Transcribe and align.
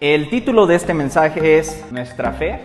El 0.00 0.30
título 0.30 0.68
de 0.68 0.76
este 0.76 0.94
mensaje 0.94 1.58
es 1.58 1.84
Nuestra 1.90 2.32
fe 2.32 2.60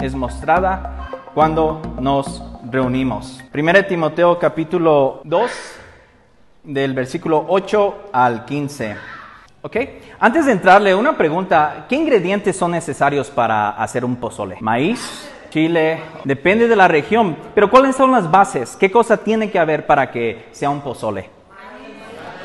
es 0.00 0.14
mostrada 0.14 1.10
cuando 1.34 1.82
nos 2.00 2.42
reunimos. 2.64 3.44
1 3.52 3.84
Timoteo 3.84 4.38
capítulo 4.38 5.20
2 5.24 5.50
del 6.64 6.94
versículo 6.94 7.44
8 7.46 8.08
al 8.10 8.46
15. 8.46 8.96
¿Ok? 9.60 9.76
Antes 10.18 10.46
de 10.46 10.52
entrarle, 10.52 10.94
una 10.94 11.14
pregunta. 11.14 11.84
¿Qué 11.90 11.96
ingredientes 11.96 12.56
son 12.56 12.70
necesarios 12.70 13.28
para 13.28 13.68
hacer 13.68 14.02
un 14.02 14.16
pozole? 14.16 14.56
¿Maíz? 14.62 15.28
Chile, 15.50 16.00
depende 16.24 16.68
de 16.68 16.76
la 16.76 16.88
región, 16.88 17.36
pero 17.54 17.68
¿cuáles 17.68 17.96
son 17.96 18.12
las 18.12 18.30
bases? 18.30 18.76
¿Qué 18.76 18.90
cosa 18.90 19.18
tiene 19.18 19.50
que 19.50 19.58
haber 19.58 19.84
para 19.84 20.10
que 20.10 20.46
sea 20.52 20.70
un 20.70 20.80
pozole? 20.80 21.28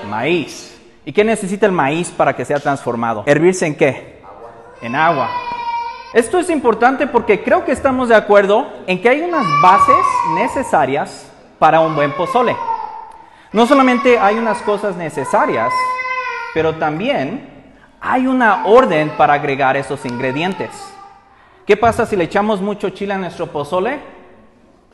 Maíz. 0.03 0.09
maíz. 0.09 0.81
¿Y 1.05 1.13
qué 1.13 1.23
necesita 1.23 1.65
el 1.65 1.71
maíz 1.71 2.09
para 2.09 2.35
que 2.35 2.43
sea 2.43 2.59
transformado? 2.59 3.23
¿Hervirse 3.25 3.65
en 3.65 3.75
qué? 3.75 4.12
En 4.83 4.95
agua. 4.97 5.29
Esto 6.13 6.37
es 6.37 6.49
importante 6.49 7.07
porque 7.07 7.41
creo 7.41 7.63
que 7.63 7.71
estamos 7.71 8.09
de 8.09 8.15
acuerdo 8.15 8.67
en 8.85 9.01
que 9.01 9.07
hay 9.07 9.21
unas 9.21 9.45
bases 9.61 9.95
necesarias 10.35 11.31
para 11.57 11.79
un 11.79 11.95
buen 11.95 12.11
pozole. 12.11 12.55
No 13.53 13.65
solamente 13.65 14.19
hay 14.19 14.37
unas 14.37 14.61
cosas 14.61 14.97
necesarias, 14.97 15.71
pero 16.53 16.75
también 16.75 17.49
hay 18.01 18.27
una 18.27 18.65
orden 18.65 19.09
para 19.17 19.33
agregar 19.33 19.77
esos 19.77 20.05
ingredientes. 20.05 20.69
¿Qué 21.65 21.77
pasa 21.77 22.05
si 22.05 22.17
le 22.17 22.25
echamos 22.25 22.59
mucho 22.59 22.89
chile 22.89 23.13
a 23.13 23.17
nuestro 23.17 23.47
pozole? 23.47 24.01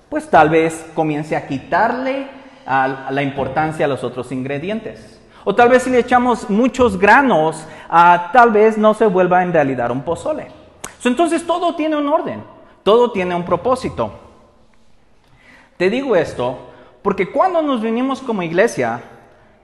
Pues 0.08 0.30
tal 0.30 0.49
vez 0.49 0.85
comience 0.94 1.35
a 1.35 1.47
quitarle 1.47 2.27
a 2.66 3.09
la 3.09 3.23
importancia 3.23 3.85
a 3.85 3.89
los 3.89 4.03
otros 4.03 4.31
ingredientes. 4.31 5.19
O 5.43 5.55
tal 5.55 5.70
vez 5.70 5.84
si 5.84 5.89
le 5.89 5.99
echamos 5.99 6.49
muchos 6.49 6.98
granos, 6.98 7.66
tal 7.89 8.52
vez 8.52 8.77
no 8.77 8.93
se 8.93 9.05
vuelva 9.05 9.41
en 9.43 9.53
realidad 9.53 9.91
un 9.91 10.03
pozole. 10.03 10.47
Entonces 11.03 11.45
todo 11.45 11.75
tiene 11.75 11.95
un 11.95 12.07
orden, 12.07 12.43
todo 12.84 13.11
tiene 13.11 13.35
un 13.35 13.45
propósito. 13.45 14.11
Te 15.77 15.89
digo 15.89 16.16
esto 16.16 16.59
porque 17.02 17.31
cuando 17.31 17.61
nos 17.61 17.81
venimos 17.81 18.19
como 18.19 18.44
iglesia, 18.44 19.02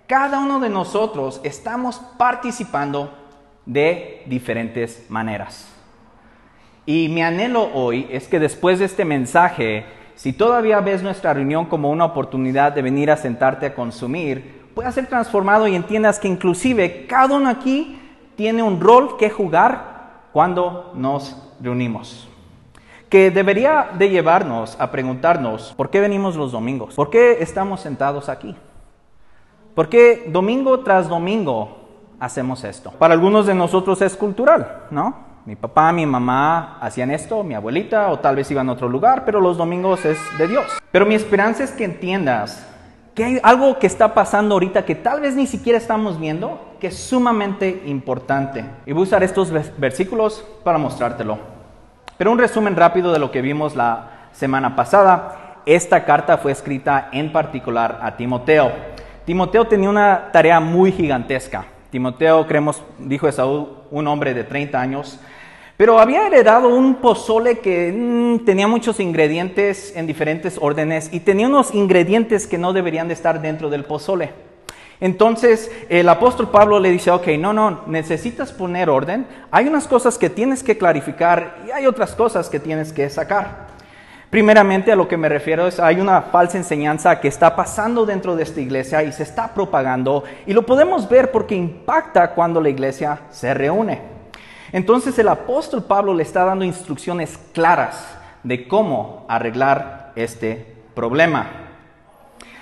cada 0.08 0.40
uno 0.40 0.60
de 0.60 0.70
nosotros 0.70 1.42
estamos 1.44 1.98
participando 2.18 3.12
de 3.66 4.24
diferentes 4.28 5.06
maneras. 5.10 5.68
Y 6.86 7.10
mi 7.10 7.24
anhelo 7.24 7.70
hoy 7.74 8.08
es 8.12 8.28
que 8.28 8.40
después 8.40 8.80
de 8.80 8.86
este 8.86 9.04
mensaje, 9.04 9.86
si 10.14 10.32
todavía 10.32 10.80
ves 10.80 11.02
nuestra 11.02 11.34
reunión 11.34 11.66
como 11.66 11.90
una 11.90 12.06
oportunidad 12.06 12.72
de 12.72 12.84
venir 12.84 13.10
a 13.12 13.18
sentarte 13.18 13.66
a 13.66 13.74
consumir, 13.74 14.64
puedas 14.76 14.94
ser 14.94 15.08
transformado 15.08 15.68
y 15.68 15.76
entiendas 15.76 16.20
que 16.20 16.28
inclusive 16.28 17.08
cada 17.08 17.38
uno 17.38 17.50
aquí 17.50 18.00
tiene 18.36 18.62
un 18.62 18.82
rol 18.82 19.18
que 19.18 19.30
jugar 19.30 20.28
cuando 20.34 20.92
nos 20.94 21.36
reunimos. 21.62 22.28
Que 23.10 23.32
debería 23.32 23.92
de 23.98 24.10
llevarnos 24.10 24.76
a 24.80 24.92
preguntarnos, 24.92 25.74
¿por 25.78 25.90
qué 25.90 26.02
venimos 26.02 26.36
los 26.36 26.52
domingos? 26.52 26.96
¿Por 26.96 27.10
qué 27.10 27.38
estamos 27.40 27.80
sentados 27.80 28.28
aquí? 28.28 28.56
¿Por 29.74 29.88
qué 29.88 30.26
domingo 30.28 30.82
tras 30.82 31.08
domingo 31.08 31.78
hacemos 32.20 32.64
esto? 32.66 32.92
Para 32.92 33.14
algunos 33.14 33.46
de 33.46 33.56
nosotros 33.56 34.02
es 34.02 34.16
cultural, 34.16 34.84
¿no? 34.92 35.24
Mi 35.46 35.56
papá, 35.56 35.94
mi 35.94 36.06
mamá 36.06 36.80
hacían 36.82 37.12
esto, 37.12 37.44
mi 37.44 37.54
abuelita, 37.54 38.10
o 38.12 38.20
tal 38.20 38.36
vez 38.36 38.50
iban 38.52 38.68
a 38.68 38.74
otro 38.74 38.90
lugar, 38.90 39.24
pero 39.24 39.40
los 39.40 39.58
domingos 39.58 40.04
es 40.04 40.18
de 40.38 40.48
Dios. 40.48 40.66
Pero 40.92 41.06
mi 41.06 41.14
esperanza 41.14 41.64
es 41.64 41.72
que 41.72 41.84
entiendas 41.86 42.75
que 43.16 43.24
hay 43.24 43.40
algo 43.44 43.80
que 43.80 43.88
está 43.88 44.14
pasando 44.14 44.56
ahorita 44.56 44.84
que 44.84 44.94
tal 44.94 45.22
vez 45.22 45.36
ni 45.36 45.48
siquiera 45.48 45.78
estamos 45.78 46.20
viendo, 46.20 46.76
que 46.82 46.88
es 46.88 46.98
sumamente 46.98 47.84
importante. 47.86 48.66
Y 48.86 48.92
voy 48.92 49.02
a 49.02 49.04
usar 49.04 49.24
estos 49.24 49.52
versículos 49.78 50.46
para 50.66 50.78
mostrártelo. 50.78 51.40
Pero 52.18 52.32
un 52.34 52.38
resumen 52.38 52.76
rápido 52.76 53.14
de 53.14 53.20
lo 53.20 53.32
que 53.32 53.42
vimos 53.42 53.74
la 53.74 54.28
semana 54.34 54.76
pasada. 54.76 55.62
Esta 55.66 56.04
carta 56.04 56.38
fue 56.38 56.52
escrita 56.52 57.08
en 57.14 57.32
particular 57.32 58.00
a 58.02 58.18
Timoteo. 58.18 58.72
Timoteo 59.26 59.66
tenía 59.66 59.90
una 59.90 60.30
tarea 60.34 60.60
muy 60.60 60.92
gigantesca. 60.92 61.66
Timoteo, 61.92 62.46
creemos, 62.46 62.84
dijo 63.00 63.30
Esaú, 63.30 63.70
un 63.92 64.08
hombre 64.08 64.34
de 64.34 64.44
30 64.44 64.80
años, 64.80 65.22
pero 65.78 66.00
había 66.00 66.28
heredado 66.28 66.70
un 66.70 66.96
pozole 66.96 67.60
que 67.60 67.92
mm, 67.92 68.46
tenía 68.46 68.68
muchos 68.68 69.00
ingredientes 69.00 69.94
en 69.96 70.08
diferentes 70.08 70.58
órdenes 70.62 71.10
y 71.12 71.20
tenía 71.20 71.48
unos 71.48 71.74
ingredientes 71.74 72.48
que 72.48 72.58
no 72.58 72.72
deberían 72.72 73.08
de 73.08 73.14
estar 73.14 73.42
dentro 73.42 73.70
del 73.70 73.84
pozole. 73.84 74.32
Entonces 75.02 75.70
el 75.90 76.08
apóstol 76.08 76.50
Pablo 76.50 76.80
le 76.80 76.92
dice, 76.92 77.12
ok, 77.12 77.28
no, 77.38 77.52
no, 77.52 77.82
necesitas 77.88 78.54
poner 78.54 78.90
orden, 78.90 79.28
hay 79.52 79.68
unas 79.68 79.88
cosas 79.88 80.18
que 80.18 80.30
tienes 80.30 80.64
que 80.64 80.78
clarificar 80.78 81.58
y 81.68 81.72
hay 81.72 81.86
otras 81.86 82.16
cosas 82.16 82.50
que 82.50 82.62
tienes 82.62 82.94
que 82.94 83.10
sacar. 83.10 83.66
Primeramente 84.30 84.92
a 84.92 84.96
lo 84.96 85.08
que 85.08 85.18
me 85.18 85.30
refiero 85.30 85.68
es, 85.68 85.80
hay 85.80 86.00
una 86.00 86.22
falsa 86.22 86.58
enseñanza 86.58 87.20
que 87.20 87.28
está 87.28 87.56
pasando 87.56 88.06
dentro 88.06 88.36
de 88.36 88.44
esta 88.44 88.62
iglesia 88.62 89.04
y 89.04 89.12
se 89.12 89.24
está 89.24 89.54
propagando 89.54 90.24
y 90.46 90.54
lo 90.54 90.66
podemos 90.66 91.08
ver 91.10 91.32
porque 91.32 91.56
impacta 91.56 92.32
cuando 92.32 92.62
la 92.62 92.70
iglesia 92.70 93.20
se 93.30 93.54
reúne. 93.54 94.15
Entonces 94.76 95.18
el 95.20 95.30
apóstol 95.30 95.86
Pablo 95.86 96.14
le 96.14 96.24
está 96.24 96.44
dando 96.44 96.66
instrucciones 96.66 97.40
claras 97.54 98.18
de 98.44 98.68
cómo 98.68 99.26
arreglar 99.30 100.12
este 100.18 100.76
problema. 100.94 101.48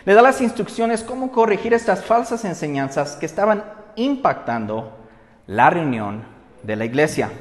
Le 0.06 0.14
da 0.14 0.22
las 0.22 0.40
instrucciones 0.40 1.02
cómo 1.02 1.32
corregir 1.32 1.74
estas 1.74 2.06
falsas 2.06 2.46
enseñanzas 2.46 3.16
que 3.16 3.26
estaban 3.26 3.64
impactando 3.96 4.96
la 5.48 5.72
reunión 5.72 6.24
de 6.62 6.76
la 6.76 6.86
iglesia. 6.86 7.32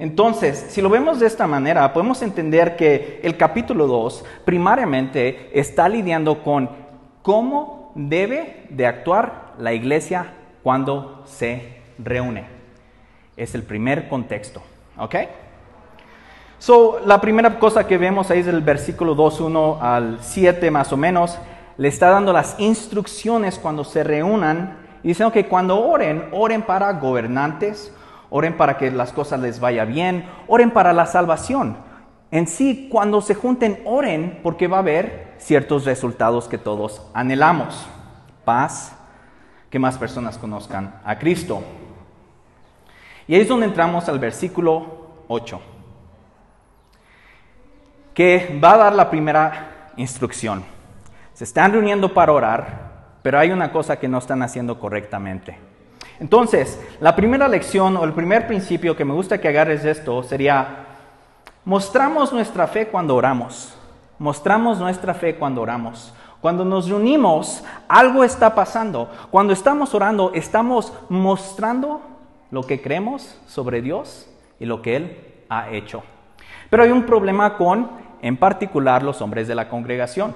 Entonces, 0.00 0.66
si 0.70 0.82
lo 0.82 0.90
vemos 0.90 1.20
de 1.20 1.28
esta 1.28 1.46
manera, 1.46 1.92
podemos 1.92 2.22
entender 2.22 2.74
que 2.74 3.20
el 3.22 3.36
capítulo 3.36 3.86
2 3.86 4.24
primariamente 4.44 5.56
está 5.56 5.88
lidiando 5.88 6.42
con 6.42 6.68
cómo 7.22 7.92
debe 7.94 8.66
de 8.70 8.84
actuar 8.84 9.54
la 9.60 9.72
iglesia 9.74 10.32
cuando 10.64 11.22
se 11.24 11.76
reúne 12.00 12.55
es 13.36 13.54
el 13.54 13.62
primer 13.62 14.08
contexto. 14.08 14.62
¿Ok? 14.98 15.14
So, 16.58 17.00
la 17.04 17.20
primera 17.20 17.58
cosa 17.58 17.86
que 17.86 17.98
vemos 17.98 18.30
ahí 18.30 18.40
es 18.40 18.46
el 18.46 18.62
versículo 18.62 19.14
2.1 19.14 19.78
al 19.80 20.18
7 20.22 20.70
más 20.70 20.92
o 20.92 20.96
menos. 20.96 21.38
Le 21.76 21.88
está 21.88 22.08
dando 22.08 22.32
las 22.32 22.58
instrucciones 22.58 23.58
cuando 23.58 23.84
se 23.84 24.02
reúnan 24.02 24.78
y 25.02 25.08
dicen 25.08 25.30
que 25.30 25.46
cuando 25.46 25.78
oren, 25.78 26.28
oren 26.32 26.62
para 26.62 26.92
gobernantes, 26.94 27.92
oren 28.30 28.56
para 28.56 28.78
que 28.78 28.90
las 28.90 29.12
cosas 29.12 29.40
les 29.40 29.60
vaya 29.60 29.84
bien, 29.84 30.26
oren 30.48 30.70
para 30.70 30.94
la 30.94 31.04
salvación. 31.04 31.76
En 32.30 32.46
sí, 32.46 32.88
cuando 32.90 33.20
se 33.20 33.34
junten, 33.34 33.80
oren 33.84 34.40
porque 34.42 34.66
va 34.66 34.78
a 34.78 34.80
haber 34.80 35.34
ciertos 35.38 35.84
resultados 35.84 36.48
que 36.48 36.58
todos 36.58 37.02
anhelamos. 37.12 37.86
Paz, 38.44 38.96
que 39.70 39.78
más 39.78 39.98
personas 39.98 40.38
conozcan 40.38 41.00
a 41.04 41.18
Cristo. 41.18 41.62
Y 43.28 43.34
ahí 43.34 43.40
es 43.40 43.48
donde 43.48 43.66
entramos 43.66 44.08
al 44.08 44.18
versículo 44.18 44.86
8, 45.28 45.60
que 48.14 48.58
va 48.62 48.74
a 48.74 48.78
dar 48.78 48.92
la 48.94 49.10
primera 49.10 49.90
instrucción. 49.96 50.64
Se 51.34 51.44
están 51.44 51.72
reuniendo 51.72 52.14
para 52.14 52.32
orar, 52.32 53.18
pero 53.22 53.38
hay 53.38 53.50
una 53.50 53.72
cosa 53.72 53.98
que 53.98 54.08
no 54.08 54.18
están 54.18 54.42
haciendo 54.42 54.78
correctamente. 54.78 55.58
Entonces, 56.20 56.80
la 57.00 57.14
primera 57.14 57.48
lección 57.48 57.96
o 57.96 58.04
el 58.04 58.12
primer 58.12 58.46
principio 58.46 58.96
que 58.96 59.04
me 59.04 59.12
gusta 59.12 59.40
que 59.40 59.48
agarres 59.48 59.84
esto 59.84 60.22
sería, 60.22 60.86
mostramos 61.64 62.32
nuestra 62.32 62.66
fe 62.66 62.86
cuando 62.88 63.16
oramos. 63.16 63.76
Mostramos 64.18 64.78
nuestra 64.78 65.12
fe 65.12 65.36
cuando 65.36 65.60
oramos. 65.60 66.14
Cuando 66.40 66.64
nos 66.64 66.88
reunimos, 66.88 67.64
algo 67.88 68.24
está 68.24 68.54
pasando. 68.54 69.10
Cuando 69.30 69.52
estamos 69.52 69.94
orando, 69.94 70.30
estamos 70.32 70.92
mostrando 71.08 72.00
lo 72.50 72.62
que 72.62 72.80
creemos 72.80 73.40
sobre 73.46 73.82
Dios 73.82 74.28
y 74.58 74.66
lo 74.66 74.82
que 74.82 74.96
Él 74.96 75.18
ha 75.48 75.70
hecho. 75.70 76.02
Pero 76.70 76.82
hay 76.82 76.90
un 76.90 77.06
problema 77.06 77.56
con, 77.56 77.90
en 78.22 78.36
particular, 78.36 79.02
los 79.02 79.20
hombres 79.22 79.48
de 79.48 79.54
la 79.54 79.68
congregación. 79.68 80.34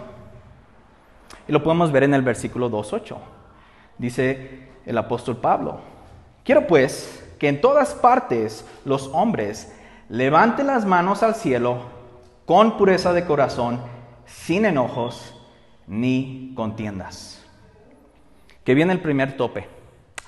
Y 1.48 1.52
lo 1.52 1.62
podemos 1.62 1.90
ver 1.92 2.04
en 2.04 2.14
el 2.14 2.22
versículo 2.22 2.70
2.8. 2.70 3.16
Dice 3.98 4.68
el 4.86 4.96
apóstol 4.96 5.36
Pablo, 5.36 5.80
quiero 6.44 6.66
pues 6.66 7.34
que 7.38 7.48
en 7.48 7.60
todas 7.60 7.94
partes 7.94 8.66
los 8.84 9.08
hombres 9.12 9.74
levanten 10.08 10.66
las 10.66 10.84
manos 10.84 11.22
al 11.22 11.34
cielo 11.34 11.78
con 12.46 12.76
pureza 12.76 13.12
de 13.12 13.24
corazón, 13.24 13.80
sin 14.26 14.64
enojos 14.64 15.34
ni 15.86 16.52
contiendas. 16.54 17.44
Que 18.64 18.74
viene 18.74 18.92
el 18.92 19.00
primer 19.00 19.36
tope. 19.36 19.79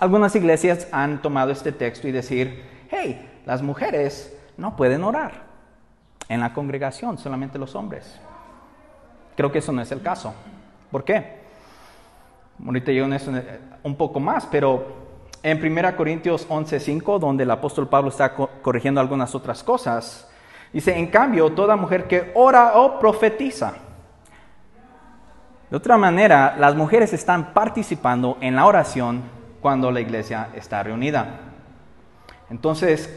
Algunas 0.03 0.35
iglesias 0.35 0.89
han 0.91 1.23
tomado 1.23 1.53
este 1.53 1.71
texto 1.71 2.09
y 2.09 2.11
decir, 2.11 2.61
hey, 2.91 3.41
las 3.47 3.63
mujeres 3.63 4.37
no 4.57 4.75
pueden 4.75 5.05
orar 5.05 5.45
en 6.29 6.41
la 6.41 6.53
congregación, 6.53 7.19
solamente 7.19 7.57
los 7.57 7.77
hombres. 7.77 8.19
Creo 9.37 9.53
que 9.53 9.61
eso 9.61 9.71
no 9.71 9.81
es 9.81 9.93
el 9.93 10.03
caso. 10.03 10.35
¿Por 10.91 11.05
qué? 11.05 11.43
Ahorita 12.67 12.91
yo 12.91 13.05
en 13.05 13.13
eso 13.13 13.31
un 13.85 13.95
poco 13.95 14.19
más, 14.19 14.45
pero 14.47 14.85
en 15.41 15.65
1 15.65 15.97
Corintios 15.97 16.49
11:5, 16.49 17.21
donde 17.21 17.45
el 17.45 17.51
apóstol 17.53 17.89
Pablo 17.89 18.09
está 18.09 18.35
corrigiendo 18.35 19.01
algunas 19.01 19.33
otras 19.37 19.63
cosas, 19.63 20.29
dice, 20.73 20.99
en 20.99 21.07
cambio, 21.13 21.53
toda 21.53 21.77
mujer 21.77 22.09
que 22.09 22.33
ora 22.35 22.73
o 22.75 22.99
profetiza. 22.99 23.75
De 25.71 25.77
otra 25.77 25.97
manera, 25.97 26.57
las 26.59 26.75
mujeres 26.75 27.13
están 27.13 27.55
participando 27.55 28.37
en 28.41 28.57
la 28.57 28.67
oración 28.67 29.42
cuando 29.63 29.91
la 29.91 30.01
iglesia 30.01 30.49
está 30.55 30.83
reunida. 30.83 31.41
Entonces, 32.51 33.09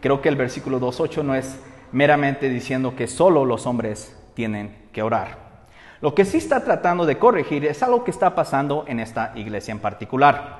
creo 0.00 0.20
que 0.20 0.28
el 0.28 0.36
versículo 0.36 0.78
2.8 0.78 1.24
no 1.24 1.34
es 1.34 1.58
meramente 1.90 2.48
diciendo 2.48 2.94
que 2.94 3.08
solo 3.08 3.44
los 3.44 3.66
hombres 3.66 4.16
tienen 4.34 4.76
que 4.92 5.02
orar. 5.02 5.38
Lo 6.00 6.14
que 6.14 6.24
sí 6.24 6.36
está 6.36 6.62
tratando 6.62 7.06
de 7.06 7.18
corregir 7.18 7.64
es 7.64 7.82
algo 7.82 8.04
que 8.04 8.10
está 8.10 8.34
pasando 8.34 8.84
en 8.86 9.00
esta 9.00 9.32
iglesia 9.34 9.72
en 9.72 9.78
particular. 9.78 10.58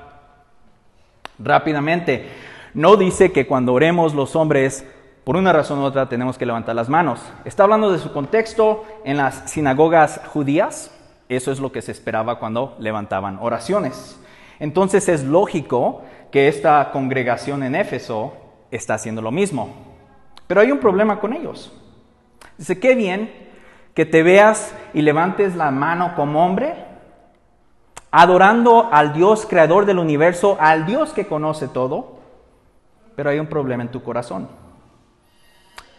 Rápidamente, 1.37 2.27
no 2.73 2.95
dice 2.95 3.31
que 3.31 3.45
cuando 3.45 3.73
oremos 3.73 4.15
los 4.15 4.35
hombres, 4.35 4.85
por 5.23 5.35
una 5.35 5.53
razón 5.53 5.79
u 5.79 5.83
otra, 5.83 6.09
tenemos 6.09 6.37
que 6.37 6.45
levantar 6.45 6.75
las 6.75 6.89
manos. 6.89 7.21
Está 7.45 7.63
hablando 7.63 7.91
de 7.91 7.99
su 7.99 8.11
contexto 8.11 8.83
en 9.03 9.17
las 9.17 9.51
sinagogas 9.51 10.19
judías. 10.33 10.91
Eso 11.29 11.51
es 11.51 11.59
lo 11.59 11.71
que 11.71 11.81
se 11.81 11.91
esperaba 11.91 12.39
cuando 12.39 12.75
levantaban 12.79 13.37
oraciones. 13.39 14.19
Entonces 14.59 15.09
es 15.09 15.23
lógico 15.23 16.01
que 16.31 16.47
esta 16.47 16.91
congregación 16.91 17.63
en 17.63 17.75
Éfeso 17.75 18.33
está 18.71 18.95
haciendo 18.95 19.21
lo 19.21 19.31
mismo. 19.31 19.69
Pero 20.47 20.61
hay 20.61 20.71
un 20.71 20.79
problema 20.79 21.19
con 21.19 21.33
ellos. 21.33 21.71
Dice, 22.57 22.79
qué 22.79 22.95
bien 22.95 23.31
que 23.93 24.05
te 24.05 24.23
veas 24.23 24.75
y 24.93 25.01
levantes 25.01 25.55
la 25.55 25.71
mano 25.71 26.15
como 26.15 26.45
hombre, 26.45 26.75
adorando 28.11 28.89
al 28.91 29.13
Dios 29.13 29.45
creador 29.45 29.85
del 29.85 29.99
universo, 29.99 30.57
al 30.59 30.85
Dios 30.85 31.13
que 31.13 31.27
conoce 31.27 31.67
todo, 31.67 32.19
pero 33.15 33.29
hay 33.29 33.39
un 33.39 33.47
problema 33.47 33.83
en 33.83 33.91
tu 33.91 34.03
corazón. 34.03 34.49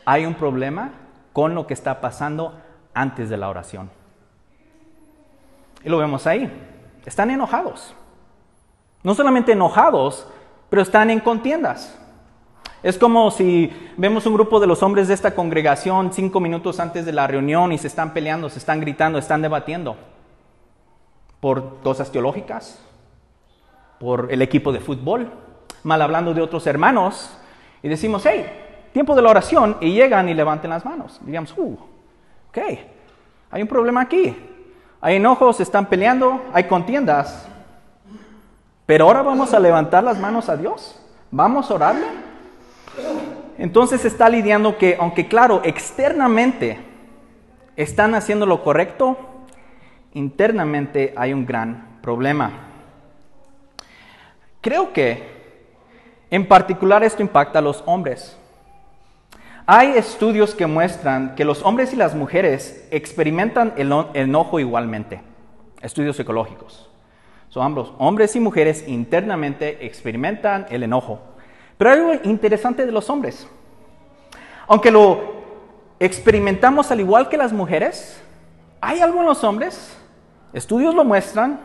Hay 0.04 0.26
un 0.26 0.34
problema 0.34 0.92
con 1.32 1.54
lo 1.54 1.66
que 1.66 1.74
está 1.74 2.00
pasando 2.00 2.60
antes 2.94 3.28
de 3.28 3.36
la 3.36 3.48
oración. 3.48 3.90
Y 5.82 5.88
lo 5.88 5.98
vemos 5.98 6.26
ahí. 6.26 6.50
Están 7.04 7.30
enojados. 7.30 7.94
No 9.02 9.14
solamente 9.14 9.52
enojados, 9.52 10.26
pero 10.68 10.82
están 10.82 11.10
en 11.10 11.20
contiendas. 11.20 11.98
Es 12.82 12.98
como 12.98 13.30
si 13.30 13.72
vemos 13.96 14.26
un 14.26 14.34
grupo 14.34 14.60
de 14.60 14.66
los 14.66 14.82
hombres 14.82 15.08
de 15.08 15.14
esta 15.14 15.34
congregación 15.34 16.12
cinco 16.12 16.40
minutos 16.40 16.78
antes 16.78 17.04
de 17.06 17.12
la 17.12 17.26
reunión 17.26 17.72
y 17.72 17.78
se 17.78 17.86
están 17.86 18.12
peleando, 18.12 18.48
se 18.48 18.58
están 18.58 18.80
gritando, 18.80 19.18
están 19.18 19.42
debatiendo 19.42 19.96
por 21.40 21.80
cosas 21.82 22.10
teológicas, 22.10 22.80
por 23.98 24.32
el 24.32 24.42
equipo 24.42 24.72
de 24.72 24.80
fútbol, 24.80 25.30
mal 25.82 26.02
hablando 26.02 26.34
de 26.34 26.42
otros 26.42 26.66
hermanos, 26.66 27.36
y 27.82 27.88
decimos, 27.88 28.24
hey, 28.26 28.46
tiempo 28.92 29.14
de 29.14 29.22
la 29.22 29.30
oración, 29.30 29.76
y 29.80 29.92
llegan 29.92 30.28
y 30.28 30.34
levanten 30.34 30.70
las 30.70 30.84
manos. 30.84 31.20
Digamos, 31.24 31.54
uh, 31.56 31.78
ok, 32.48 32.58
hay 33.50 33.62
un 33.62 33.68
problema 33.68 34.00
aquí. 34.00 34.34
Hay 35.00 35.16
enojos, 35.16 35.60
están 35.60 35.86
peleando, 35.86 36.40
hay 36.52 36.64
contiendas. 36.64 37.48
Pero 38.86 39.06
ahora 39.06 39.22
vamos 39.22 39.52
a 39.52 39.60
levantar 39.60 40.04
las 40.04 40.18
manos 40.18 40.48
a 40.48 40.56
Dios. 40.56 40.98
Vamos 41.30 41.70
a 41.70 41.74
orarle. 41.74 42.06
Entonces 43.58 44.04
está 44.04 44.28
lidiando 44.28 44.78
que, 44.78 44.96
aunque 44.98 45.26
claro, 45.26 45.60
externamente 45.64 46.78
están 47.74 48.14
haciendo 48.14 48.46
lo 48.46 48.62
correcto, 48.62 49.16
internamente 50.14 51.12
hay 51.16 51.32
un 51.32 51.44
gran 51.44 51.98
problema. 52.00 52.52
Creo 54.60 54.92
que 54.92 55.36
en 56.30 56.46
particular 56.46 57.02
esto 57.02 57.22
impacta 57.22 57.58
a 57.58 57.62
los 57.62 57.82
hombres. 57.86 58.36
Hay 59.66 59.96
estudios 59.96 60.54
que 60.54 60.66
muestran 60.66 61.34
que 61.34 61.44
los 61.44 61.62
hombres 61.64 61.92
y 61.92 61.96
las 61.96 62.14
mujeres 62.14 62.86
experimentan 62.92 63.72
el 63.76 63.92
enojo 64.14 64.60
igualmente, 64.60 65.22
estudios 65.82 66.16
psicológicos. 66.16 66.88
Son 67.48 67.64
ambos, 67.64 67.92
hombres 67.98 68.36
y 68.36 68.40
mujeres 68.40 68.84
internamente 68.86 69.86
experimentan 69.86 70.66
el 70.70 70.82
enojo. 70.82 71.20
Pero 71.78 71.90
hay 71.90 71.98
algo 71.98 72.14
interesante 72.24 72.84
de 72.84 72.92
los 72.92 73.08
hombres. 73.10 73.48
Aunque 74.66 74.90
lo 74.90 75.36
experimentamos 76.00 76.90
al 76.90 77.00
igual 77.00 77.28
que 77.28 77.36
las 77.36 77.52
mujeres, 77.52 78.22
hay 78.80 79.00
algo 79.00 79.20
en 79.20 79.26
los 79.26 79.44
hombres 79.44 79.96
Estudios 80.56 80.94
lo 80.94 81.04
muestran 81.04 81.60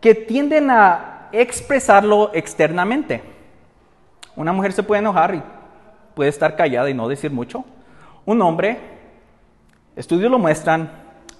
que 0.00 0.12
tienden 0.12 0.68
a 0.68 1.28
expresarlo 1.30 2.32
externamente. 2.34 3.22
Una 4.34 4.52
mujer 4.52 4.72
se 4.72 4.82
puede 4.82 4.98
enojar 4.98 5.36
y 5.36 5.42
puede 6.16 6.30
estar 6.30 6.56
callada 6.56 6.90
y 6.90 6.94
no 6.94 7.06
decir 7.06 7.30
mucho. 7.30 7.64
Un 8.24 8.42
hombre, 8.42 8.78
estudios 9.94 10.28
lo 10.28 10.40
muestran, 10.40 10.90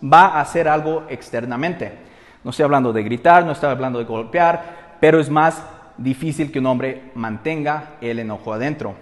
va 0.01 0.27
a 0.27 0.41
hacer 0.41 0.69
algo 0.69 1.05
externamente. 1.09 1.99
No 2.45 2.51
estoy 2.51 2.65
hablando 2.65 2.93
de 2.93 3.03
gritar, 3.03 3.45
no 3.45 3.53
estoy 3.53 3.71
hablando 3.71 3.99
de 3.99 4.05
golpear, 4.05 4.97
pero 5.01 5.21
es 5.21 5.31
más 5.31 5.63
difícil 5.97 6.53
que 6.53 6.59
un 6.59 6.67
hombre 6.67 7.11
mantenga 7.15 7.97
el 8.01 8.19
enojo 8.19 8.53
adentro. 8.53 8.95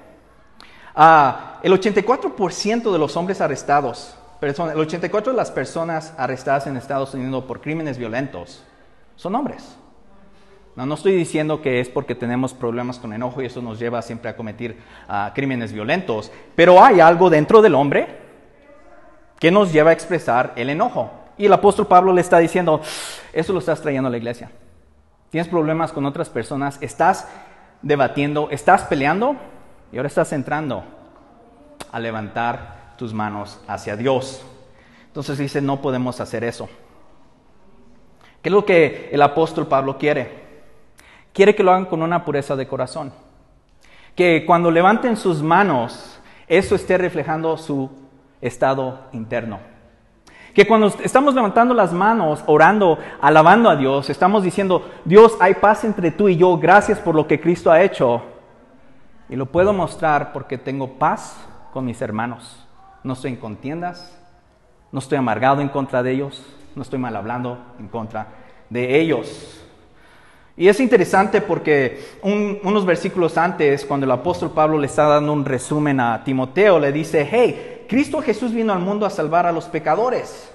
Ah, 0.95 1.59
el 1.63 1.73
84% 1.73 2.93
de 2.93 2.99
los 2.99 3.17
hombres 3.17 3.41
arrestados 3.41 4.17
el 4.41 4.79
84 4.79 5.33
de 5.33 5.37
las 5.37 5.51
personas 5.51 6.15
arrestadas 6.19 6.67
en 6.67 6.77
Estados 6.77 7.15
Unidos 7.15 7.45
por 7.45 7.61
crímenes 7.61 7.97
violentos 7.97 8.63
son 9.17 9.35
hombres. 9.35 9.77
No, 10.75 10.85
no 10.85 10.95
estoy 10.95 11.17
diciendo 11.17 11.63
que 11.63 11.81
es 11.81 11.89
porque 11.89 12.15
tenemos 12.15 12.53
problemas 12.53 12.99
con 12.99 13.15
enojo 13.15 13.41
y 13.41 13.47
eso 13.47 13.63
nos 13.63 13.79
lleva 13.79 14.03
siempre 14.03 14.31
a 14.31 14.37
cometer 14.37 14.77
ah, 15.09 15.33
crímenes 15.35 15.73
violentos, 15.73 16.31
pero 16.55 16.85
hay 16.85 17.01
algo 17.01 17.31
dentro 17.31 17.63
del 17.63 17.75
hombre 17.75 18.27
que 19.39 19.51
nos 19.51 19.73
lleva 19.73 19.91
a 19.91 19.95
expresar 19.95 20.53
el 20.57 20.69
enojo. 20.69 21.11
Y 21.39 21.47
el 21.47 21.53
apóstol 21.53 21.87
Pablo 21.87 22.13
le 22.13 22.21
está 22.21 22.39
diciendo, 22.39 22.81
eso 23.33 23.53
lo 23.53 23.59
estás 23.59 23.81
trayendo 23.81 24.09
a 24.09 24.11
la 24.11 24.17
iglesia. 24.17 24.51
Tienes 25.31 25.49
problemas 25.49 25.93
con 25.93 26.07
otras 26.07 26.31
personas, 26.31 26.79
estás 26.81 27.29
debatiendo, 27.83 28.49
estás 28.51 28.85
peleando 28.85 29.37
y 29.93 29.97
ahora 29.97 30.09
estás 30.09 30.33
entrando 30.33 30.85
a 31.93 32.01
levantar 32.01 32.95
tus 32.97 33.13
manos 33.13 33.61
hacia 33.69 33.97
Dios. 33.97 34.45
Entonces 35.07 35.39
dice, 35.39 35.61
no 35.61 35.81
podemos 35.83 36.21
hacer 36.21 36.45
eso. 36.45 36.69
¿Qué 38.43 38.49
es 38.49 38.53
lo 38.53 38.65
que 38.65 39.11
el 39.13 39.21
apóstol 39.23 39.67
Pablo 39.67 39.99
quiere? 39.99 40.47
Quiere 41.33 41.55
que 41.55 41.63
lo 41.63 41.73
hagan 41.73 41.87
con 41.87 42.03
una 42.03 42.25
pureza 42.25 42.57
de 42.57 42.67
corazón. 42.67 43.13
Que 44.15 44.45
cuando 44.47 44.71
levanten 44.71 45.17
sus 45.17 45.43
manos, 45.43 46.19
eso 46.49 46.75
esté 46.75 46.97
reflejando 46.97 47.57
su 47.59 47.91
estado 48.41 49.01
interno. 49.13 49.76
Que 50.57 50.67
cuando 50.67 50.89
estamos 51.05 51.35
levantando 51.35 51.73
las 51.73 51.93
manos, 51.93 52.43
orando, 52.47 52.99
alabando 53.21 53.71
a 53.71 53.77
Dios, 53.77 54.11
estamos 54.11 54.43
diciendo, 54.43 54.91
Dios, 55.05 55.37
hay 55.39 55.55
paz 55.55 55.85
entre 55.85 56.11
tú 56.11 56.29
y 56.29 56.37
yo, 56.37 56.59
gracias 56.59 56.99
por 56.99 57.15
lo 57.15 57.29
que 57.29 57.39
Cristo 57.39 57.71
ha 57.71 57.81
hecho. 57.81 58.23
Y 59.29 59.37
lo 59.37 59.47
puedo 59.47 59.73
mostrar 59.73 60.33
porque 60.33 60.59
tengo 60.59 60.95
paz 60.95 61.37
con 61.73 61.85
mis 61.85 62.03
hermanos 62.03 62.67
no 63.07 63.13
estoy 63.13 63.31
en 63.31 63.37
contiendas, 63.37 64.19
no 64.91 64.99
estoy 64.99 65.19
amargado 65.19 65.61
en 65.61 65.69
contra 65.69 66.03
de 66.03 66.13
ellos, 66.13 66.45
no 66.75 66.83
estoy 66.83 66.99
mal 66.99 67.15
hablando 67.15 67.59
en 67.79 67.89
contra 67.89 68.27
de 68.69 69.01
ellos. 69.01 69.63
Y 70.57 70.69
es 70.69 70.81
interesante 70.81 71.41
porque 71.41 72.03
unos 72.23 72.85
versículos 72.85 73.39
antes, 73.39 73.85
cuando 73.85 74.05
el 74.05 74.11
apóstol 74.11 74.51
Pablo 74.51 74.79
le 74.79 74.87
está 74.87 75.05
dando 75.05 75.33
un 75.33 75.45
resumen 75.45 76.01
a 76.01 76.25
Timoteo, 76.25 76.79
le 76.79 76.93
dice, 76.93 77.29
hey, 77.31 77.76
Cristo 77.89 78.21
Jesús 78.21 78.53
vino 78.53 78.73
al 78.73 78.81
mundo 78.81 79.07
a 79.07 79.11
salvar 79.11 79.47
a 79.47 79.53
los 79.53 79.67
pecadores, 79.67 80.53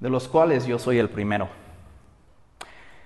de 0.00 0.10
los 0.10 0.28
cuales 0.28 0.66
yo 0.66 0.78
soy 0.78 0.98
el 0.98 1.08
primero. 1.08 1.48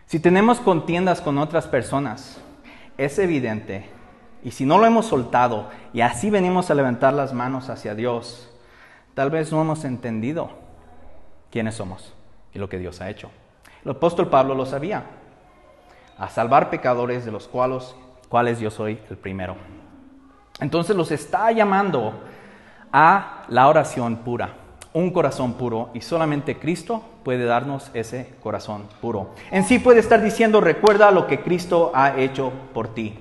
Si 0.07 0.19
tenemos 0.19 0.61
contiendas 0.61 1.21
con 1.21 1.39
otras 1.39 1.69
personas, 1.69 2.41
es 2.99 3.19
evidente 3.19 3.89
y 4.43 4.51
si 4.53 4.65
no 4.65 4.79
lo 4.79 4.87
hemos 4.87 5.07
soltado 5.07 5.69
y 5.93 6.01
así 6.01 6.31
venimos 6.31 6.71
a 6.71 6.75
levantar 6.75 7.15
las 7.15 7.33
manos 7.33 7.69
hacia 7.69 7.95
Dios, 7.95 8.51
tal 9.15 9.31
vez 9.31 9.53
no 9.53 9.61
hemos 9.61 9.85
entendido 9.85 10.51
quiénes 11.51 11.77
somos 11.77 12.15
y 12.53 12.59
lo 12.59 12.69
que 12.69 12.79
Dios 12.79 13.01
ha 13.01 13.11
hecho. 13.11 13.31
El 13.85 13.93
apóstol 13.93 14.29
Pablo 14.29 14.55
lo 14.55 14.67
sabía, 14.67 15.05
a 16.19 16.29
salvar 16.29 16.71
pecadores 16.71 17.25
de 17.25 17.33
los 17.33 17.49
cuales, 17.49 17.95
cuales 18.29 18.61
yo 18.61 18.71
soy 18.71 19.01
el 19.09 19.17
primero. 19.17 19.57
Entonces 20.61 20.95
los 20.95 21.11
está 21.11 21.51
llamando 21.53 22.21
a 22.93 23.45
la 23.49 23.69
oración 23.69 24.17
pura, 24.17 24.55
un 24.93 25.11
corazón 25.11 25.55
puro, 25.55 25.91
y 25.95 26.01
solamente 26.01 26.59
Cristo 26.59 27.03
puede 27.25 27.45
darnos 27.45 27.91
ese 27.95 28.35
corazón 28.43 28.85
puro. 29.01 29.31
En 29.51 29.65
sí 29.65 29.79
puede 29.79 30.01
estar 30.01 30.23
diciendo, 30.23 30.61
recuerda 30.61 31.11
lo 31.11 31.27
que 31.27 31.41
Cristo 31.41 31.93
ha 31.95 32.19
hecho 32.19 32.53
por 32.75 32.89
ti. 32.95 33.19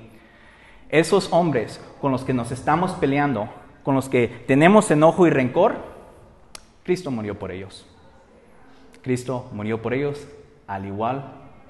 Esos 0.90 1.32
hombres 1.32 1.80
con 2.02 2.12
los 2.12 2.24
que 2.24 2.34
nos 2.34 2.52
estamos 2.52 2.92
peleando, 2.94 3.50
con 3.84 3.96
los 3.96 4.10
que 4.10 4.28
tenemos 4.48 4.90
enojo 4.90 5.28
y 5.28 5.30
rencor, 5.30 5.76
Cristo 6.84 7.12
murió 7.12 7.38
por 7.38 7.52
ellos. 7.52 7.86
Cristo 9.02 9.48
murió 9.52 9.82
por 9.82 9.94
ellos 9.94 10.28
al 10.68 10.86
igual 10.86 11.24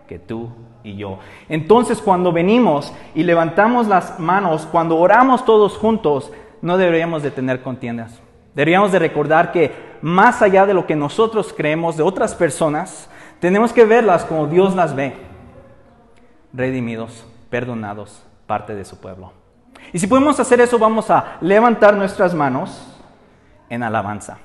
que 0.08 0.18
tú 0.20 0.50
y 0.84 0.96
yo. 0.96 1.20
Entonces 1.50 2.00
cuando 2.02 2.32
venimos 2.32 2.94
y 3.14 3.24
levantamos 3.24 3.88
las 3.88 4.20
manos, 4.20 4.66
cuando 4.66 4.98
oramos 4.98 5.46
todos 5.46 5.78
juntos, 5.78 6.32
no 6.62 6.78
deberíamos 6.78 7.24
de 7.24 7.32
tener 7.32 7.62
contiendas. 7.62 8.20
Deberíamos 8.56 8.92
de 8.92 9.00
recordar 9.00 9.52
que 9.52 9.98
más 10.02 10.42
allá 10.42 10.66
de 10.66 10.74
lo 10.74 10.86
que 10.86 10.96
nosotros 10.96 11.54
creemos 11.56 11.98
de 11.98 12.04
otras 12.04 12.36
personas, 12.36 13.10
tenemos 13.40 13.72
que 13.74 13.86
verlas 13.86 14.26
como 14.26 14.48
Dios 14.48 14.76
las 14.76 14.96
ve. 14.96 15.16
Redimidos, 16.52 17.26
perdonados, 17.50 18.24
parte 18.48 18.76
de 18.76 18.86
su 18.86 19.00
pueblo. 19.00 19.34
Y 19.94 20.00
si 20.00 20.08
podemos 20.08 20.40
hacer 20.40 20.60
eso, 20.62 20.78
vamos 20.78 21.10
a 21.10 21.38
levantar 21.42 21.96
nuestras 21.96 22.34
manos 22.34 22.86
en 23.70 23.84
alabanza. 23.84 24.40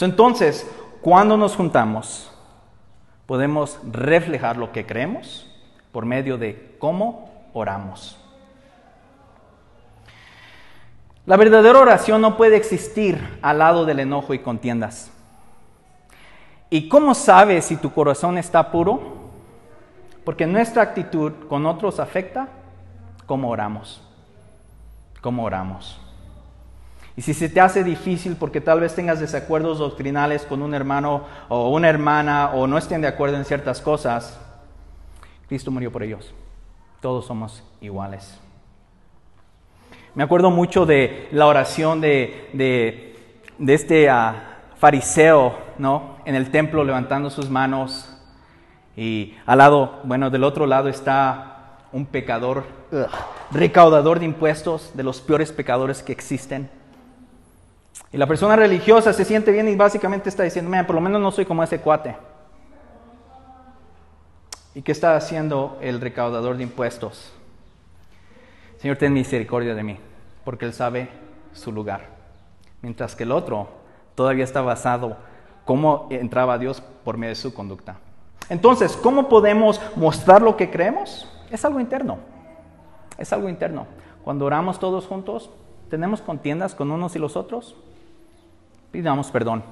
Entonces, 0.00 0.68
cuando 1.00 1.36
nos 1.36 1.56
juntamos, 1.56 2.30
podemos 3.26 3.80
reflejar 3.90 4.56
lo 4.56 4.72
que 4.72 4.86
creemos 4.86 5.50
por 5.92 6.04
medio 6.04 6.38
de 6.38 6.76
cómo 6.78 7.48
oramos. 7.52 8.18
La 11.28 11.36
verdadera 11.36 11.78
oración 11.78 12.22
no 12.22 12.38
puede 12.38 12.56
existir 12.56 13.38
al 13.42 13.58
lado 13.58 13.84
del 13.84 14.00
enojo 14.00 14.32
y 14.32 14.38
contiendas. 14.38 15.10
¿Y 16.70 16.88
cómo 16.88 17.14
sabes 17.14 17.66
si 17.66 17.76
tu 17.76 17.92
corazón 17.92 18.38
está 18.38 18.72
puro? 18.72 19.28
Porque 20.24 20.46
nuestra 20.46 20.80
actitud 20.80 21.34
con 21.46 21.66
otros 21.66 22.00
afecta 22.00 22.48
cómo 23.26 23.50
oramos. 23.50 24.02
Cómo 25.20 25.44
oramos. 25.44 26.00
Y 27.14 27.20
si 27.20 27.34
se 27.34 27.50
te 27.50 27.60
hace 27.60 27.84
difícil 27.84 28.36
porque 28.36 28.62
tal 28.62 28.80
vez 28.80 28.94
tengas 28.94 29.20
desacuerdos 29.20 29.80
doctrinales 29.80 30.46
con 30.46 30.62
un 30.62 30.72
hermano 30.72 31.26
o 31.50 31.68
una 31.68 31.90
hermana 31.90 32.52
o 32.54 32.66
no 32.66 32.78
estén 32.78 33.02
de 33.02 33.08
acuerdo 33.08 33.36
en 33.36 33.44
ciertas 33.44 33.82
cosas, 33.82 34.40
Cristo 35.46 35.70
murió 35.70 35.92
por 35.92 36.02
ellos. 36.02 36.32
Todos 37.02 37.26
somos 37.26 37.62
iguales. 37.82 38.47
Me 40.18 40.24
acuerdo 40.24 40.50
mucho 40.50 40.84
de 40.84 41.28
la 41.30 41.46
oración 41.46 42.00
de, 42.00 42.50
de, 42.52 43.72
este 43.72 44.10
ah, 44.10 44.58
fariseo, 44.76 45.56
¿no? 45.78 46.16
En 46.24 46.34
el 46.34 46.50
templo 46.50 46.82
levantando 46.82 47.30
sus 47.30 47.48
manos 47.48 48.12
y 48.96 49.36
al 49.46 49.58
lado, 49.58 50.00
bueno, 50.02 50.28
del 50.28 50.42
otro 50.42 50.66
lado 50.66 50.88
está 50.88 51.86
un 51.92 52.04
pecador, 52.04 52.64
recaudador 53.52 54.18
de 54.18 54.24
impuestos, 54.24 54.90
de 54.96 55.04
los 55.04 55.20
peores 55.20 55.52
pecadores 55.52 56.02
que 56.02 56.10
existen. 56.10 56.68
Y 58.10 58.16
la 58.16 58.26
persona 58.26 58.56
religiosa 58.56 59.12
se 59.12 59.24
siente 59.24 59.52
bien 59.52 59.68
y 59.68 59.76
básicamente 59.76 60.30
está 60.30 60.42
diciendo, 60.42 60.76
por 60.84 60.96
lo 60.96 61.00
menos 61.00 61.20
no 61.20 61.30
soy 61.30 61.44
como 61.44 61.62
ese 61.62 61.80
cuate. 61.80 62.16
¿Y 64.74 64.82
qué 64.82 64.90
está 64.90 65.14
haciendo 65.14 65.78
el 65.80 66.00
recaudador 66.00 66.56
de 66.56 66.64
impuestos? 66.64 67.32
Señor, 68.78 68.96
ten 68.96 69.12
misericordia 69.12 69.74
de 69.74 69.82
mí, 69.82 69.98
porque 70.48 70.64
Él 70.64 70.72
sabe 70.72 71.10
su 71.52 71.70
lugar. 71.70 72.06
Mientras 72.80 73.14
que 73.14 73.24
el 73.24 73.32
otro 73.32 73.68
todavía 74.14 74.44
está 74.44 74.62
basado 74.62 75.18
cómo 75.66 76.06
entraba 76.08 76.56
Dios 76.56 76.80
por 77.04 77.18
medio 77.18 77.32
de 77.32 77.34
su 77.34 77.52
conducta. 77.52 77.98
Entonces, 78.48 78.96
¿cómo 78.96 79.28
podemos 79.28 79.78
mostrar 79.94 80.40
lo 80.40 80.56
que 80.56 80.70
creemos? 80.70 81.28
Es 81.50 81.66
algo 81.66 81.80
interno. 81.80 82.16
Es 83.18 83.30
algo 83.34 83.50
interno. 83.50 83.88
Cuando 84.24 84.46
oramos 84.46 84.78
todos 84.78 85.06
juntos, 85.06 85.50
¿tenemos 85.90 86.22
contiendas 86.22 86.74
con 86.74 86.90
unos 86.90 87.14
y 87.14 87.18
los 87.18 87.36
otros? 87.36 87.76
Pidamos 88.90 89.30
perdón. 89.30 89.62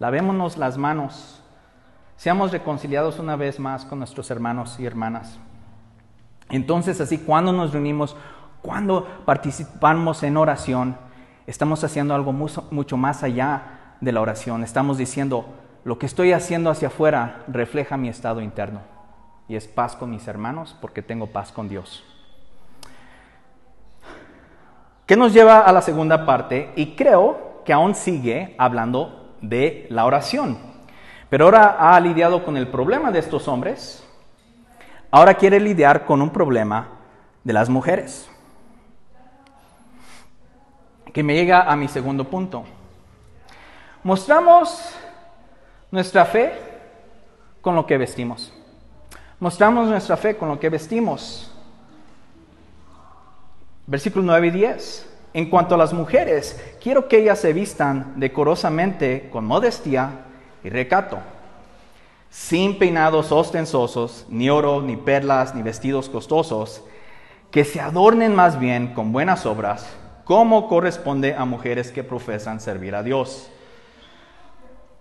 Lavémonos 0.00 0.56
las 0.56 0.76
manos. 0.76 1.40
Seamos 2.16 2.50
reconciliados 2.50 3.20
una 3.20 3.36
vez 3.36 3.60
más 3.60 3.84
con 3.84 4.00
nuestros 4.00 4.28
hermanos 4.32 4.80
y 4.80 4.86
hermanas. 4.86 5.38
Entonces, 6.50 7.00
así, 7.00 7.18
cuando 7.18 7.52
nos 7.52 7.72
reunimos, 7.72 8.16
cuando 8.64 9.06
participamos 9.26 10.22
en 10.22 10.38
oración, 10.38 10.96
estamos 11.46 11.84
haciendo 11.84 12.14
algo 12.14 12.32
mucho, 12.32 12.96
más 12.96 13.22
allá 13.22 13.96
de 14.00 14.10
la 14.10 14.22
oración. 14.22 14.64
Estamos 14.64 14.96
diciendo, 14.96 15.44
lo 15.84 15.98
que 15.98 16.06
estoy 16.06 16.32
haciendo 16.32 16.70
hacia 16.70 16.88
afuera 16.88 17.44
refleja 17.46 17.98
mi 17.98 18.08
estado 18.08 18.40
interno. 18.40 18.80
Y 19.48 19.56
es 19.56 19.68
paz 19.68 19.94
con 19.94 20.10
mis 20.10 20.26
hermanos 20.28 20.74
porque 20.80 21.02
tengo 21.02 21.26
paz 21.26 21.52
con 21.52 21.68
Dios. 21.68 22.06
¿Qué 25.04 25.14
nos 25.14 25.34
lleva 25.34 25.58
a 25.58 25.70
la 25.70 25.82
segunda 25.82 26.24
parte? 26.24 26.72
Y 26.74 26.96
creo 26.96 27.60
que 27.66 27.74
aún 27.74 27.94
sigue 27.94 28.54
hablando 28.56 29.34
de 29.42 29.86
la 29.90 30.06
oración. 30.06 30.56
Pero 31.28 31.44
ahora 31.44 31.76
ha 31.78 32.00
lidiado 32.00 32.42
con 32.46 32.56
el 32.56 32.68
problema 32.68 33.10
de 33.10 33.18
estos 33.18 33.46
hombres. 33.46 34.08
Ahora 35.10 35.34
quiere 35.34 35.60
lidiar 35.60 36.06
con 36.06 36.22
un 36.22 36.30
problema 36.30 36.88
de 37.44 37.52
las 37.52 37.68
mujeres. 37.68 38.30
Que 41.14 41.22
me 41.22 41.34
llega 41.34 41.62
a 41.62 41.76
mi 41.76 41.88
segundo 41.88 42.24
punto. 42.24 42.64
Mostramos 44.02 44.94
nuestra 45.90 46.26
fe 46.26 46.52
con 47.62 47.74
lo 47.74 47.86
que 47.86 47.96
vestimos. 47.96 48.52
Mostramos 49.38 49.88
nuestra 49.88 50.16
fe 50.16 50.36
con 50.36 50.48
lo 50.48 50.60
que 50.60 50.68
vestimos. 50.68 51.50
Versículos 53.86 54.26
9 54.26 54.48
y 54.48 54.50
10. 54.50 55.10
En 55.34 55.50
cuanto 55.50 55.74
a 55.74 55.78
las 55.78 55.92
mujeres, 55.92 56.62
quiero 56.82 57.08
que 57.08 57.18
ellas 57.18 57.40
se 57.40 57.52
vistan 57.52 58.14
decorosamente 58.16 59.28
con 59.32 59.44
modestia 59.44 60.10
y 60.62 60.68
recato, 60.68 61.18
sin 62.30 62.78
peinados 62.78 63.32
ostensosos, 63.32 64.26
ni 64.28 64.50
oro, 64.50 64.80
ni 64.80 64.96
perlas, 64.96 65.54
ni 65.54 65.62
vestidos 65.62 66.08
costosos, 66.08 66.84
que 67.50 67.64
se 67.64 67.80
adornen 67.80 68.34
más 68.34 68.60
bien 68.60 68.94
con 68.94 69.12
buenas 69.12 69.44
obras, 69.44 69.88
como 70.24 70.68
corresponde 70.68 71.34
a 71.34 71.44
mujeres 71.44 71.90
que 71.90 72.02
profesan 72.02 72.60
servir 72.60 72.94
a 72.94 73.02
Dios. 73.02 73.50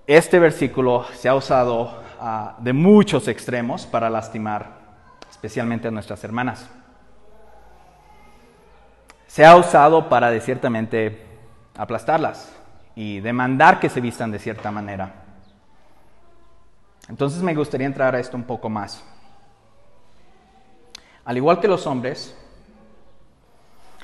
Este 0.05 0.39
versículo 0.39 1.05
se 1.13 1.29
ha 1.29 1.35
usado 1.35 2.03
ah, 2.19 2.57
de 2.59 2.73
muchos 2.73 3.27
extremos 3.27 3.85
para 3.85 4.09
lastimar 4.09 4.83
especialmente 5.29 5.87
a 5.87 5.91
nuestras 5.91 6.23
hermanas 6.23 6.69
se 9.33 9.43
ha 9.43 9.55
usado 9.55 10.09
para 10.09 10.29
de 10.29 10.39
ciertamente 10.41 11.25
aplastarlas 11.75 12.55
y 12.95 13.19
demandar 13.19 13.79
que 13.79 13.89
se 13.89 13.99
vistan 13.99 14.29
de 14.29 14.37
cierta 14.37 14.69
manera. 14.69 15.23
Entonces 17.09 17.41
me 17.41 17.55
gustaría 17.55 17.87
entrar 17.87 18.13
a 18.13 18.19
esto 18.19 18.37
un 18.37 18.43
poco 18.43 18.69
más. 18.69 19.03
Al 21.25 21.35
igual 21.35 21.59
que 21.59 21.67
los 21.67 21.87
hombres, 21.87 22.37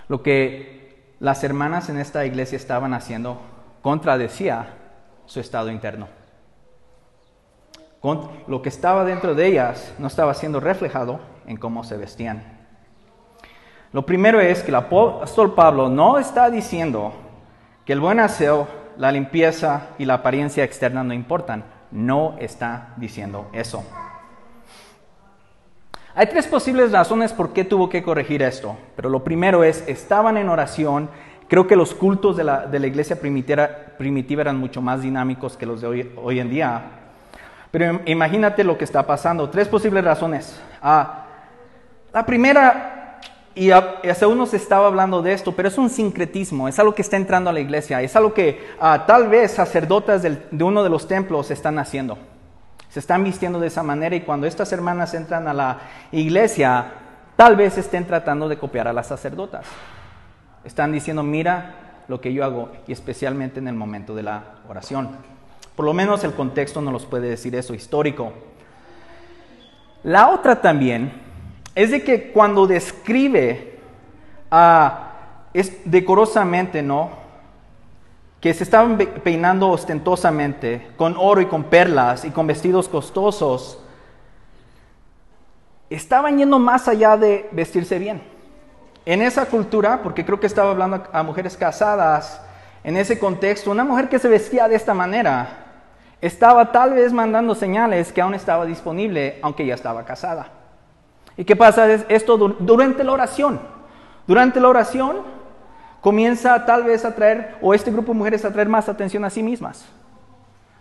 lo 0.07 0.23
que 0.23 0.78
las 1.19 1.43
hermanas 1.43 1.89
en 1.89 1.99
esta 1.99 2.25
iglesia 2.25 2.55
estaban 2.55 2.93
haciendo 2.93 3.39
contradecía 3.81 4.73
su 5.25 5.39
estado 5.39 5.69
interno. 5.69 6.07
Lo 8.47 8.61
que 8.61 8.69
estaba 8.69 9.03
dentro 9.03 9.35
de 9.35 9.47
ellas 9.47 9.93
no 9.99 10.07
estaba 10.07 10.33
siendo 10.33 10.59
reflejado 10.59 11.19
en 11.47 11.57
cómo 11.57 11.83
se 11.83 11.97
vestían. 11.97 12.59
Lo 13.91 14.05
primero 14.05 14.39
es 14.39 14.61
que 14.61 14.69
el 14.69 14.75
apóstol 14.75 15.53
Pablo 15.53 15.89
no 15.89 16.17
está 16.17 16.49
diciendo 16.49 17.11
que 17.85 17.93
el 17.93 17.99
buen 17.99 18.19
aseo, 18.19 18.67
la 18.97 19.11
limpieza 19.11 19.87
y 19.97 20.05
la 20.05 20.15
apariencia 20.15 20.63
externa 20.63 21.03
no 21.03 21.13
importan. 21.13 21.65
No 21.91 22.35
está 22.39 22.93
diciendo 22.97 23.49
eso. 23.51 23.83
Hay 26.15 26.27
tres 26.27 26.47
posibles 26.47 26.91
razones 26.91 27.33
por 27.33 27.53
qué 27.53 27.63
tuvo 27.63 27.89
que 27.89 28.03
corregir 28.03 28.41
esto, 28.41 28.75
pero 28.95 29.09
lo 29.09 29.23
primero 29.23 29.63
es, 29.63 29.83
estaban 29.87 30.37
en 30.37 30.49
oración, 30.49 31.09
creo 31.47 31.67
que 31.67 31.75
los 31.75 31.93
cultos 31.93 32.35
de 32.35 32.43
la, 32.43 32.67
iglesia 32.71 33.19
primitiva, 33.19 34.41
eran 34.41 34.57
mucho 34.57 34.81
más 34.81 35.01
dinámicos 35.01 35.55
que 35.55 35.65
los 35.65 35.81
de 35.81 35.87
hoy, 35.87 36.11
hoy 36.15 36.39
en 36.39 36.49
día, 36.49 36.81
pero 37.71 38.01
imagínate 38.05 38.63
lo 38.63 38.77
que 38.77 38.83
está 38.83 39.05
pasando. 39.05 39.49
Tres 39.49 39.67
posibles 39.67 40.03
razones. 40.03 40.59
Ah, 40.81 41.25
la 42.11 42.25
primera 42.25 42.99
y 43.55 43.71
hace 43.71 44.25
uno 44.25 44.45
se 44.45 44.55
estaba 44.55 44.87
hablando 44.87 45.21
de 45.21 45.33
esto, 45.33 45.51
pero 45.53 45.67
es 45.67 45.77
un 45.77 45.89
sincretismo, 45.89 46.67
es 46.67 46.79
algo 46.79 46.95
que 46.95 47.01
está 47.01 47.17
entrando 47.17 47.49
a 47.49 47.53
la 47.53 47.59
iglesia, 47.59 48.01
es 48.01 48.15
algo 48.15 48.33
que 48.33 48.65
ah, 48.79 49.03
tal 49.05 49.27
vez 49.27 49.51
sacerdotes 49.51 50.21
de 50.21 50.63
uno 50.63 50.81
de 50.81 50.89
los 50.89 51.07
templos 51.07 51.51
están 51.51 51.77
haciendo. 51.77 52.17
Se 52.89 52.99
están 52.99 53.23
vistiendo 53.23 53.59
de 53.59 53.67
esa 53.67 53.83
manera 53.83 54.15
y 54.15 54.21
cuando 54.21 54.47
estas 54.47 54.71
hermanas 54.73 55.13
entran 55.13 55.47
a 55.47 55.53
la 55.53 55.79
iglesia, 56.11 56.91
tal 57.35 57.55
vez 57.55 57.77
estén 57.77 58.05
tratando 58.05 58.49
de 58.49 58.57
copiar 58.57 58.87
a 58.87 58.93
las 58.93 59.07
sacerdotas. 59.07 59.65
Están 60.63 60.91
diciendo, 60.91 61.23
mira 61.23 61.75
lo 62.07 62.19
que 62.19 62.33
yo 62.33 62.43
hago, 62.43 62.71
y 62.87 62.91
especialmente 62.91 63.59
en 63.59 63.67
el 63.67 63.75
momento 63.75 64.15
de 64.15 64.23
la 64.23 64.43
oración. 64.67 65.09
Por 65.75 65.85
lo 65.85 65.93
menos 65.93 66.23
el 66.23 66.33
contexto 66.33 66.81
no 66.81 66.91
los 66.91 67.05
puede 67.05 67.29
decir 67.29 67.55
eso, 67.55 67.73
histórico. 67.75 68.33
La 70.03 70.29
otra 70.29 70.59
también 70.59 71.11
es 71.75 71.91
de 71.91 72.03
que 72.03 72.31
cuando 72.31 72.65
describe 72.65 73.79
ah, 74.49 75.11
es 75.53 75.79
decorosamente, 75.85 76.81
¿no? 76.81 77.11
Que 78.39 78.53
se 78.53 78.63
estaban 78.63 78.97
peinando 78.97 79.69
ostentosamente, 79.69 80.91
con 80.95 81.15
oro 81.17 81.41
y 81.41 81.45
con 81.47 81.65
perlas 81.65 82.23
y 82.25 82.31
con 82.31 82.47
vestidos 82.47 82.87
costosos, 82.87 83.83
estaban 85.89 86.37
yendo 86.37 86.59
más 86.59 86.87
allá 86.87 87.17
de 87.17 87.49
vestirse 87.51 87.99
bien. 87.99 88.21
En 89.05 89.21
esa 89.21 89.45
cultura, 89.45 90.01
porque 90.03 90.23
creo 90.23 90.39
que 90.39 90.47
estaba 90.47 90.71
hablando 90.71 91.03
a 91.11 91.23
mujeres 91.23 91.57
casadas, 91.57 92.41
en 92.83 92.95
ese 92.95 93.19
contexto, 93.19 93.71
una 93.71 93.83
mujer 93.83 94.07
que 94.07 94.19
se 94.19 94.29
vestía 94.29 94.67
de 94.67 94.75
esta 94.75 94.93
manera 94.93 95.65
estaba 96.21 96.71
tal 96.71 96.93
vez 96.93 97.13
mandando 97.13 97.55
señales 97.55 98.11
que 98.11 98.21
aún 98.21 98.33
estaba 98.33 98.65
disponible, 98.65 99.39
aunque 99.41 99.65
ya 99.65 99.73
estaba 99.73 100.03
casada. 100.05 100.47
¿Y 101.37 101.45
qué 101.45 101.55
pasa? 101.55 101.89
Esto 102.09 102.37
durante 102.37 103.03
la 103.03 103.13
oración. 103.13 103.59
Durante 104.27 104.59
la 104.59 104.67
oración 104.67 105.38
comienza 106.01 106.65
tal 106.65 106.83
vez 106.83 107.05
a 107.05 107.15
traer, 107.15 107.55
o 107.61 107.73
este 107.73 107.91
grupo 107.91 108.13
de 108.13 108.17
mujeres 108.17 108.45
a 108.45 108.51
traer 108.51 108.69
más 108.69 108.89
atención 108.89 109.25
a 109.25 109.29
sí 109.29 109.43
mismas. 109.43 109.85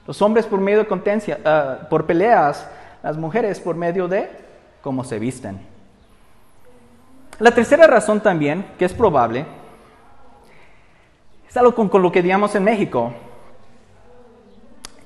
Los 0.07 0.23
hombres 0.23 0.47
por 0.47 0.61
medio 0.61 0.79
de 0.79 0.87
contencia, 0.87 1.39
ah, 1.45 1.87
por 1.91 2.07
peleas, 2.07 2.67
las 3.03 3.17
mujeres 3.17 3.61
por 3.61 3.77
medio 3.77 4.09
de 4.09 4.31
cómo 4.83 5.05
se 5.05 5.19
visten. 5.19 5.61
La 7.39 7.53
tercera 7.53 7.87
razón 7.87 8.21
también, 8.21 8.67
que 8.79 8.85
es 8.85 8.93
probable, 8.93 9.47
es 11.49 11.57
algo 11.57 11.75
con, 11.75 12.03
lo 12.03 12.11
que 12.11 12.23
digamos 12.23 12.55
en 12.55 12.65
México, 12.65 13.13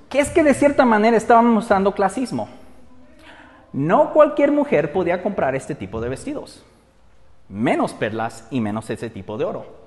que 0.09 0.21
es 0.21 0.31
que 0.31 0.43
de 0.43 0.55
cierta 0.55 0.85
manera 0.85 1.17
estábamos 1.17 1.65
usando 1.65 1.93
clasismo. 1.93 2.49
No 3.73 4.13
cualquier 4.13 4.53
mujer 4.53 4.93
podía 4.93 5.23
comprar 5.23 5.55
este 5.55 5.75
tipo 5.75 6.01
de 6.01 6.09
vestidos, 6.09 6.65
menos 7.49 7.93
perlas 7.93 8.47
y 8.51 8.61
menos 8.61 8.89
ese 8.91 9.09
tipo 9.11 9.37
de 9.37 9.45
oro. 9.45 9.82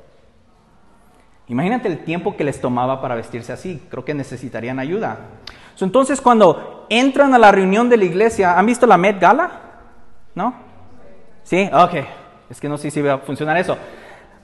Imagínate 1.47 1.87
el 1.87 2.03
tiempo 2.03 2.35
que 2.35 2.43
les 2.43 2.59
tomaba 2.59 3.01
para 3.01 3.15
vestirse 3.15 3.53
así, 3.53 3.83
creo 3.89 4.03
que 4.03 4.13
necesitarían 4.13 4.79
ayuda. 4.79 5.17
Entonces 5.79 6.21
cuando 6.21 6.87
entran 6.89 7.33
a 7.33 7.39
la 7.39 7.51
reunión 7.51 7.89
de 7.89 7.97
la 7.97 8.05
iglesia, 8.05 8.57
¿han 8.57 8.65
visto 8.65 8.87
la 8.87 8.97
Met 8.97 9.19
Gala? 9.19 9.51
¿No? 10.33 10.55
Sí, 11.43 11.69
ok, 11.71 11.93
es 12.49 12.59
que 12.59 12.69
no 12.69 12.77
sé 12.77 12.89
si 12.89 13.01
va 13.01 13.13
a 13.13 13.17
funcionar 13.19 13.57
eso. 13.57 13.77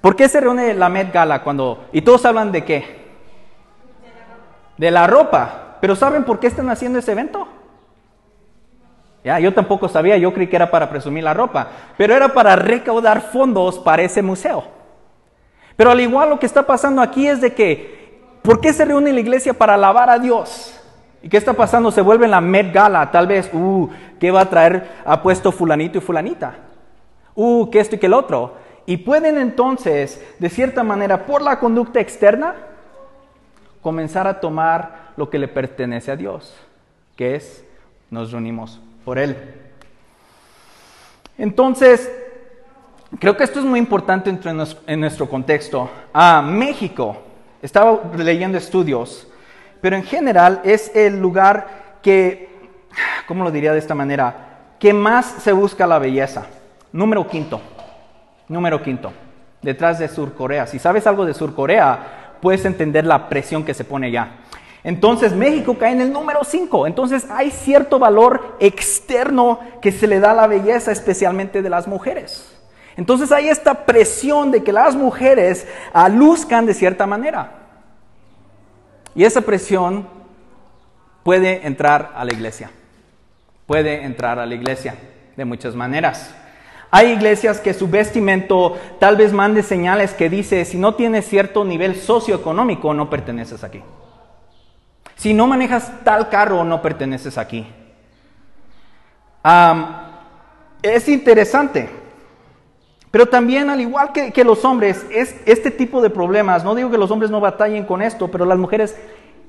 ¿Por 0.01 0.15
qué 0.15 0.29
se 0.29 0.39
reúne 0.39 0.73
la 0.73 0.89
Met 0.89 1.11
Gala 1.11 1.43
cuando... 1.43 1.85
y 1.91 2.01
todos 2.01 2.25
hablan 2.25 2.51
de 2.51 2.63
qué? 2.63 3.01
De 4.77 4.91
la 4.91 5.07
ropa. 5.07 5.77
Pero 5.81 5.95
¿saben 5.95 6.23
por 6.23 6.39
qué 6.39 6.47
están 6.47 6.69
haciendo 6.69 6.99
ese 6.99 7.11
evento? 7.11 7.47
Ya, 9.23 9.39
yo 9.39 9.53
tampoco 9.53 9.87
sabía, 9.87 10.17
yo 10.17 10.33
creí 10.33 10.47
que 10.47 10.55
era 10.55 10.71
para 10.71 10.89
presumir 10.89 11.23
la 11.23 11.33
ropa, 11.33 11.67
pero 11.97 12.15
era 12.15 12.29
para 12.29 12.55
recaudar 12.55 13.21
fondos 13.21 13.77
para 13.77 14.01
ese 14.01 14.21
museo. 14.21 14.80
Pero 15.75 15.91
al 15.91 15.99
igual 15.99 16.29
lo 16.29 16.39
que 16.39 16.45
está 16.45 16.65
pasando 16.65 17.01
aquí 17.01 17.27
es 17.27 17.41
de 17.41 17.53
que, 17.53 18.19
¿por 18.41 18.59
qué 18.59 18.73
se 18.73 18.85
reúne 18.85 19.13
la 19.13 19.19
iglesia 19.19 19.53
para 19.53 19.75
alabar 19.75 20.09
a 20.09 20.19
Dios? 20.19 20.77
¿Y 21.23 21.29
qué 21.29 21.37
está 21.37 21.53
pasando? 21.53 21.91
Se 21.91 22.01
vuelve 22.01 22.27
la 22.27 22.41
Met 22.41 22.73
Gala, 22.73 23.11
tal 23.11 23.27
vez, 23.27 23.49
uh, 23.53 23.89
¿qué 24.19 24.31
va 24.31 24.41
a 24.41 24.49
traer 24.49 24.89
a 25.05 25.21
puesto 25.21 25.51
fulanito 25.51 25.97
y 25.97 26.01
fulanita? 26.01 26.55
Uh, 27.35 27.69
que 27.69 27.79
esto 27.79 27.95
y 27.95 27.99
que 27.99 28.07
el 28.07 28.13
otro. 28.13 28.55
Y 28.85 28.97
pueden 28.97 29.37
entonces, 29.37 30.21
de 30.39 30.49
cierta 30.49 30.83
manera, 30.83 31.25
por 31.25 31.41
la 31.41 31.59
conducta 31.59 31.99
externa, 31.99 32.55
comenzar 33.81 34.27
a 34.27 34.39
tomar 34.39 35.11
lo 35.15 35.29
que 35.29 35.39
le 35.39 35.47
pertenece 35.47 36.11
a 36.11 36.15
Dios, 36.15 36.55
que 37.15 37.35
es 37.35 37.63
nos 38.09 38.31
reunimos 38.31 38.81
por 39.05 39.17
Él. 39.17 39.37
Entonces, 41.37 42.11
creo 43.19 43.35
que 43.37 43.43
esto 43.43 43.59
es 43.59 43.65
muy 43.65 43.79
importante 43.79 44.35
en 44.87 44.99
nuestro 44.99 45.29
contexto. 45.29 45.89
A 46.13 46.41
México, 46.41 47.17
estaba 47.61 48.01
leyendo 48.17 48.57
estudios, 48.57 49.27
pero 49.81 49.95
en 49.95 50.03
general 50.03 50.61
es 50.63 50.95
el 50.95 51.19
lugar 51.19 51.97
que, 52.01 52.49
¿cómo 53.27 53.43
lo 53.43 53.51
diría 53.51 53.73
de 53.73 53.79
esta 53.79 53.95
manera? 53.95 54.75
Que 54.79 54.93
más 54.93 55.25
se 55.25 55.51
busca 55.51 55.85
la 55.87 55.99
belleza. 55.99 56.47
Número 56.91 57.27
quinto, 57.27 57.61
número 58.47 58.81
quinto, 58.81 59.13
detrás 59.61 59.99
de 59.99 60.07
Sur 60.07 60.33
Corea. 60.33 60.67
Si 60.67 60.79
sabes 60.79 61.07
algo 61.07 61.25
de 61.25 61.33
Sur 61.33 61.53
Corea, 61.53 62.35
puedes 62.41 62.65
entender 62.65 63.05
la 63.05 63.29
presión 63.29 63.63
que 63.63 63.73
se 63.73 63.85
pone 63.85 64.07
allá. 64.07 64.37
Entonces 64.83 65.33
México 65.33 65.77
cae 65.77 65.91
en 65.91 66.01
el 66.01 66.11
número 66.11 66.43
5. 66.43 66.87
Entonces 66.87 67.27
hay 67.29 67.51
cierto 67.51 67.99
valor 67.99 68.57
externo 68.59 69.59
que 69.81 69.91
se 69.91 70.07
le 70.07 70.19
da 70.19 70.31
a 70.31 70.33
la 70.35 70.47
belleza, 70.47 70.91
especialmente 70.91 71.61
de 71.61 71.69
las 71.69 71.87
mujeres. 71.87 72.50
Entonces 72.97 73.31
hay 73.31 73.49
esta 73.49 73.85
presión 73.85 74.51
de 74.51 74.63
que 74.63 74.73
las 74.73 74.95
mujeres 74.95 75.67
aluzcan 75.93 76.65
de 76.65 76.73
cierta 76.73 77.07
manera. 77.07 77.51
Y 79.15 79.23
esa 79.23 79.41
presión 79.41 80.07
puede 81.23 81.65
entrar 81.65 82.11
a 82.15 82.25
la 82.25 82.33
iglesia. 82.33 82.71
Puede 83.65 84.03
entrar 84.03 84.39
a 84.39 84.45
la 84.45 84.55
iglesia 84.55 84.95
de 85.35 85.45
muchas 85.45 85.75
maneras. 85.75 86.33
Hay 86.89 87.11
iglesias 87.11 87.61
que 87.61 87.73
su 87.73 87.87
vestimento 87.87 88.77
tal 88.99 89.15
vez 89.15 89.31
mande 89.31 89.63
señales 89.63 90.13
que 90.13 90.29
dice, 90.29 90.65
si 90.65 90.77
no 90.77 90.95
tienes 90.95 91.25
cierto 91.25 91.63
nivel 91.63 91.95
socioeconómico, 91.95 92.93
no 92.93 93.09
perteneces 93.09 93.63
aquí. 93.63 93.81
Si 95.15 95.33
no 95.33 95.47
manejas 95.47 96.03
tal 96.03 96.27
carro, 96.27 96.63
no 96.65 96.81
perteneces 96.81 97.37
aquí. 97.37 97.65
es 100.81 101.07
interesante. 101.07 102.00
Pero 103.11 103.27
también, 103.27 103.69
al 103.69 103.81
igual 103.81 104.11
que, 104.13 104.43
los 104.43 104.63
hombres, 104.63 105.05
es 105.11 105.35
este 105.45 105.69
tipo 105.69 106.01
de 106.01 106.09
problemas, 106.09 106.63
no 106.63 106.73
digo 106.73 106.89
que 106.89 106.97
los 106.97 107.11
hombres 107.11 107.29
no 107.29 107.41
batallen 107.41 107.85
con 107.85 108.01
esto, 108.01 108.29
pero 108.29 108.45
las 108.45 108.57
mujeres, 108.57 108.97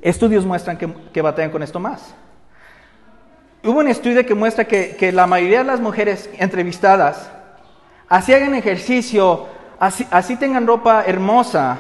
estudios 0.03 0.45
muestran 0.45 0.77
que, 0.77 1.23
batallan 1.23 1.53
con 1.53 1.63
esto 1.63 1.79
más. 1.79 2.15
Hubo 3.63 3.79
un 3.79 3.87
estudio 3.87 4.27
que 4.27 4.35
muestra 4.35 4.65
que, 4.65 4.97
que 4.97 5.13
la 5.13 5.29
mayoría 5.29 5.59
de 5.59 5.65
las 5.65 5.81
mujeres 5.81 6.29
entrevistadas, 6.39 7.31
así 8.09 8.35
hagan 8.35 8.57
ejercicio, 8.57 9.47
así, 9.79 10.05
así 10.11 10.35
tengan 10.35 10.67
ropa 10.67 11.05
hermosa, 11.07 11.79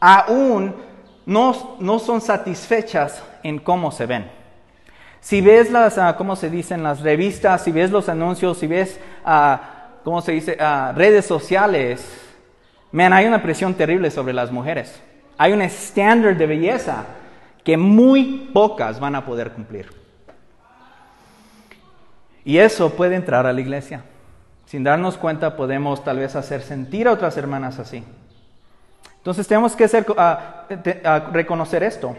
aún 0.00 0.74
no, 1.26 1.98
son 1.98 2.20
satisfechas 2.20 3.22
en 3.42 3.58
cómo 3.58 3.92
se 3.92 4.06
ven. 4.06 4.30
Si 5.20 5.40
ves 5.40 5.70
las, 5.70 5.96
uh, 5.96 6.16
¿cómo 6.18 6.34
se 6.34 6.50
dicen? 6.50 6.82
Las 6.82 7.00
revistas, 7.00 7.62
si 7.62 7.70
ves 7.70 7.90
los 7.90 8.08
anuncios, 8.08 8.58
si 8.58 8.66
ves, 8.66 8.98
uh, 9.24 9.56
¿cómo 10.04 10.20
se 10.20 10.32
dice? 10.32 10.56
Uh, 10.60 10.92
redes 10.96 11.26
sociales, 11.26 12.06
man, 12.90 13.12
hay 13.12 13.26
una 13.26 13.42
presión 13.42 13.74
terrible 13.74 14.10
sobre 14.10 14.32
las 14.32 14.50
mujeres. 14.50 15.00
Hay 15.38 15.52
un 15.52 15.62
estándar 15.62 16.36
de 16.36 16.46
belleza 16.46 17.04
que 17.64 17.76
muy 17.76 18.50
pocas 18.52 19.00
van 19.00 19.14
a 19.14 19.24
poder 19.24 19.52
cumplir. 19.52 19.90
Y 22.44 22.58
eso 22.58 22.90
puede 22.90 23.14
entrar 23.14 23.46
a 23.46 23.52
la 23.52 23.60
iglesia. 23.60 24.02
Sin 24.66 24.84
darnos 24.84 25.16
cuenta 25.16 25.56
podemos 25.56 26.02
tal 26.02 26.18
vez 26.18 26.34
hacer 26.34 26.62
sentir 26.62 27.06
a 27.06 27.12
otras 27.12 27.36
hermanas 27.36 27.78
así. 27.78 28.04
Entonces 29.18 29.46
tenemos 29.46 29.76
que 29.76 29.86
reconocer 31.32 31.82
esto. 31.82 32.16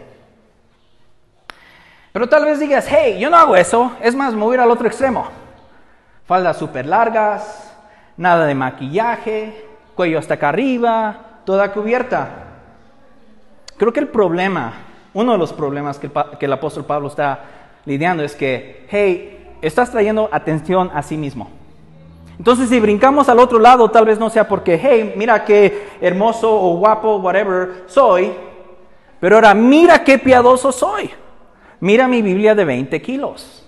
Pero 2.12 2.28
tal 2.28 2.44
vez 2.44 2.60
digas, 2.60 2.86
hey, 2.88 3.18
yo 3.18 3.28
no 3.28 3.36
hago 3.36 3.56
eso, 3.56 3.92
es 4.00 4.14
más, 4.14 4.34
me 4.34 4.42
voy 4.42 4.56
al 4.56 4.70
otro 4.70 4.86
extremo. 4.86 5.26
Faldas 6.26 6.56
súper 6.56 6.86
largas, 6.86 7.63
nada 8.16 8.46
de 8.46 8.54
maquillaje, 8.54 9.66
cuello 9.94 10.18
hasta 10.18 10.34
acá 10.34 10.50
arriba, 10.50 11.40
toda 11.44 11.72
cubierta. 11.72 12.28
Creo 13.76 13.92
que 13.92 14.00
el 14.00 14.08
problema, 14.08 14.72
uno 15.12 15.32
de 15.32 15.38
los 15.38 15.52
problemas 15.52 15.98
que 15.98 16.10
el 16.46 16.52
apóstol 16.52 16.84
Pablo 16.84 17.08
está 17.08 17.40
lidiando 17.84 18.22
es 18.22 18.34
que, 18.34 18.86
hey, 18.88 19.56
estás 19.62 19.90
trayendo 19.90 20.28
atención 20.32 20.90
a 20.94 21.02
sí 21.02 21.16
mismo. 21.16 21.50
Entonces, 22.38 22.68
si 22.68 22.80
brincamos 22.80 23.28
al 23.28 23.38
otro 23.38 23.58
lado, 23.58 23.90
tal 23.90 24.06
vez 24.06 24.18
no 24.18 24.28
sea 24.28 24.48
porque, 24.48 24.78
hey, 24.82 25.14
mira 25.16 25.44
qué 25.44 25.88
hermoso 26.00 26.52
o 26.52 26.76
guapo, 26.76 27.16
whatever 27.16 27.84
soy, 27.86 28.32
pero 29.20 29.36
ahora 29.36 29.54
mira 29.54 30.02
qué 30.02 30.18
piadoso 30.18 30.72
soy. 30.72 31.10
Mira 31.80 32.08
mi 32.08 32.22
Biblia 32.22 32.54
de 32.54 32.64
20 32.64 33.00
kilos. 33.02 33.63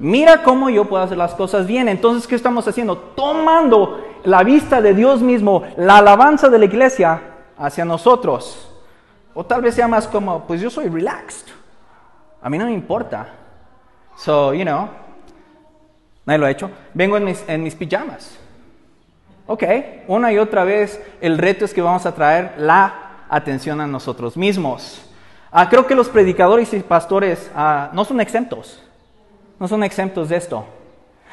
Mira 0.00 0.42
cómo 0.42 0.70
yo 0.70 0.86
puedo 0.86 1.02
hacer 1.02 1.16
las 1.16 1.34
cosas 1.34 1.66
bien. 1.66 1.88
Entonces, 1.88 2.26
¿qué 2.26 2.34
estamos 2.34 2.66
haciendo? 2.66 2.96
Tomando 2.96 4.04
la 4.24 4.42
vista 4.42 4.80
de 4.80 4.94
Dios 4.94 5.20
mismo, 5.20 5.62
la 5.76 5.98
alabanza 5.98 6.48
de 6.48 6.58
la 6.58 6.64
iglesia 6.64 7.22
hacia 7.56 7.84
nosotros. 7.84 8.72
O 9.34 9.44
tal 9.44 9.62
vez 9.62 9.74
sea 9.76 9.86
más 9.86 10.08
como, 10.08 10.46
pues 10.46 10.60
yo 10.60 10.70
soy 10.70 10.88
relaxed. 10.88 11.46
A 12.42 12.50
mí 12.50 12.58
no 12.58 12.64
me 12.64 12.72
importa. 12.72 13.28
So, 14.16 14.52
you 14.54 14.64
know, 14.64 14.88
Nadie 16.26 16.38
lo 16.38 16.46
ha 16.46 16.50
hecho. 16.50 16.70
Vengo 16.94 17.16
en 17.16 17.24
mis, 17.24 17.44
en 17.48 17.62
mis 17.62 17.74
pijamas. 17.74 18.38
Ok, 19.46 19.64
una 20.06 20.32
y 20.32 20.38
otra 20.38 20.64
vez 20.64 21.02
el 21.20 21.38
reto 21.38 21.64
es 21.64 21.74
que 21.74 21.82
vamos 21.82 22.06
a 22.06 22.14
traer 22.14 22.54
la 22.58 23.24
atención 23.28 23.80
a 23.80 23.86
nosotros 23.86 24.36
mismos. 24.36 25.02
Ah, 25.50 25.68
creo 25.68 25.86
que 25.86 25.96
los 25.96 26.08
predicadores 26.08 26.72
y 26.72 26.80
pastores 26.80 27.50
ah, 27.54 27.90
no 27.92 28.04
son 28.04 28.20
exentos. 28.20 28.80
No 29.60 29.68
son 29.68 29.84
exentos 29.84 30.30
de 30.30 30.36
esto. 30.36 30.64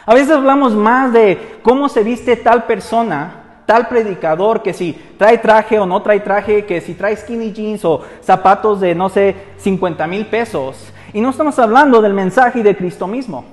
A 0.06 0.14
veces 0.14 0.32
hablamos 0.32 0.76
más 0.76 1.14
de 1.14 1.60
cómo 1.64 1.88
se 1.88 2.04
viste 2.04 2.36
tal 2.36 2.66
persona, 2.66 3.62
tal 3.66 3.88
predicador, 3.88 4.62
que 4.62 4.74
si 4.74 4.94
trae 5.18 5.38
traje 5.38 5.80
o 5.80 5.86
no 5.86 6.02
trae 6.02 6.20
traje, 6.20 6.66
que 6.66 6.82
si 6.82 6.94
trae 6.94 7.16
skinny 7.16 7.54
jeans 7.54 7.86
o 7.86 8.02
zapatos 8.22 8.82
de, 8.82 8.94
no 8.94 9.08
sé, 9.08 9.34
50 9.58 10.06
mil 10.08 10.26
pesos. 10.26 10.92
Y 11.14 11.22
no 11.22 11.30
estamos 11.30 11.58
hablando 11.58 12.02
del 12.02 12.14
mensaje 12.14 12.62
de 12.62 12.76
Cristo 12.76 13.08
mismo. 13.08 13.46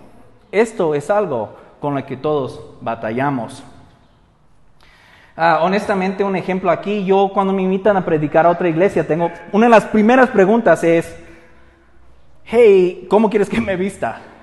Esto 0.50 0.94
es 0.96 1.08
algo 1.08 1.54
con 1.80 1.94
la 1.94 2.04
que 2.04 2.16
todos 2.16 2.60
batallamos. 2.80 3.62
Ah, 5.36 5.60
honestamente, 5.62 6.24
un 6.24 6.34
ejemplo 6.34 6.70
aquí, 6.70 7.04
yo 7.04 7.30
cuando 7.32 7.52
me 7.52 7.62
invitan 7.62 7.96
a 7.96 8.04
predicar 8.04 8.44
a 8.44 8.50
otra 8.50 8.68
iglesia, 8.68 9.06
tengo 9.06 9.30
una 9.52 9.66
de 9.66 9.70
las 9.70 9.84
primeras 9.84 10.30
preguntas 10.30 10.82
es, 10.82 11.16
hey, 12.44 13.06
¿cómo 13.08 13.30
quieres 13.30 13.48
que 13.48 13.60
me 13.60 13.76
vista? 13.76 14.33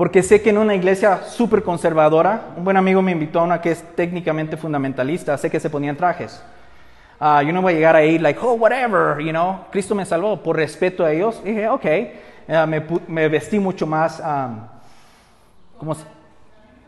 Porque 0.00 0.22
sé 0.22 0.40
que 0.40 0.48
en 0.48 0.56
una 0.56 0.74
iglesia 0.74 1.24
súper 1.24 1.62
conservadora, 1.62 2.54
un 2.56 2.64
buen 2.64 2.78
amigo 2.78 3.02
me 3.02 3.12
invitó 3.12 3.40
a 3.40 3.42
una 3.42 3.60
que 3.60 3.72
es 3.72 3.84
técnicamente 3.94 4.56
fundamentalista, 4.56 5.36
sé 5.36 5.50
que 5.50 5.60
se 5.60 5.68
ponían 5.68 5.94
trajes. 5.94 6.42
Ah, 7.20 7.42
yo 7.42 7.52
no 7.52 7.60
voy 7.60 7.74
a 7.74 7.76
llegar 7.76 7.96
ahí 7.96 8.18
like, 8.18 8.40
oh, 8.42 8.54
whatever, 8.54 9.22
you 9.22 9.28
know, 9.28 9.58
Cristo 9.70 9.94
me 9.94 10.06
salvó 10.06 10.42
por 10.42 10.56
respeto 10.56 11.04
a 11.04 11.12
ellos. 11.12 11.44
dije, 11.44 11.68
ok, 11.68 11.84
ah, 12.48 12.66
me, 12.66 13.28
vestí 13.28 13.58
mucho 13.58 13.86
más 13.86 14.22
como 15.76 15.94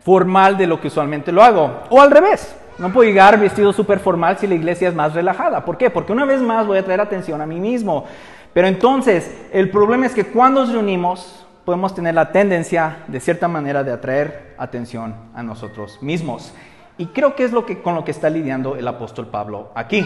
formal 0.03 0.57
de 0.57 0.66
lo 0.66 0.81
que 0.81 0.88
usualmente 0.88 1.31
lo 1.33 1.42
hago. 1.42 1.83
O 1.90 2.01
al 2.01 2.11
revés, 2.11 2.57
no 2.79 2.90
puedo 2.94 3.07
llegar 3.07 3.38
vestido 3.38 3.75
súper 3.75 3.98
formal 3.98 4.38
si 4.38 4.46
la 4.46 4.55
iglesia 4.55 4.88
es 4.88 4.94
más 4.94 5.12
relajada. 5.12 5.62
¿Por 5.66 5.77
qué? 5.77 5.90
Porque 5.90 6.12
una 6.12 6.25
vez 6.25 6.40
más 6.40 6.66
voy 6.66 6.79
a 6.79 6.83
traer 6.83 7.03
atención 7.03 7.42
a 7.42 7.46
mí 7.46 7.61
mismo. 7.61 8.07
Pero 8.55 8.68
entonces, 8.68 9.48
el 9.53 9.68
problema 9.68 10.07
es 10.07 10.14
que 10.14 10.25
cuando 10.25 10.62
nos 10.62 10.72
reunimos, 10.72 11.42
podemos 11.64 11.94
tener 11.94 12.14
la 12.14 12.33
tendencia, 12.33 12.98
de 13.07 13.20
cierta 13.20 13.48
manera, 13.48 13.85
de 13.85 13.92
atraer 13.92 14.55
atención 14.59 15.14
a 15.35 15.42
nosotros 15.42 16.03
mismos. 16.03 16.53
Y 16.98 17.07
creo 17.07 17.35
que 17.35 17.44
es 17.44 17.53
lo 17.53 17.64
que, 17.64 17.83
con 17.83 17.94
lo 17.94 18.05
que 18.05 18.11
está 18.11 18.29
lidiando 18.29 18.77
el 18.77 18.87
apóstol 18.87 19.27
Pablo 19.29 19.70
aquí. 19.75 20.05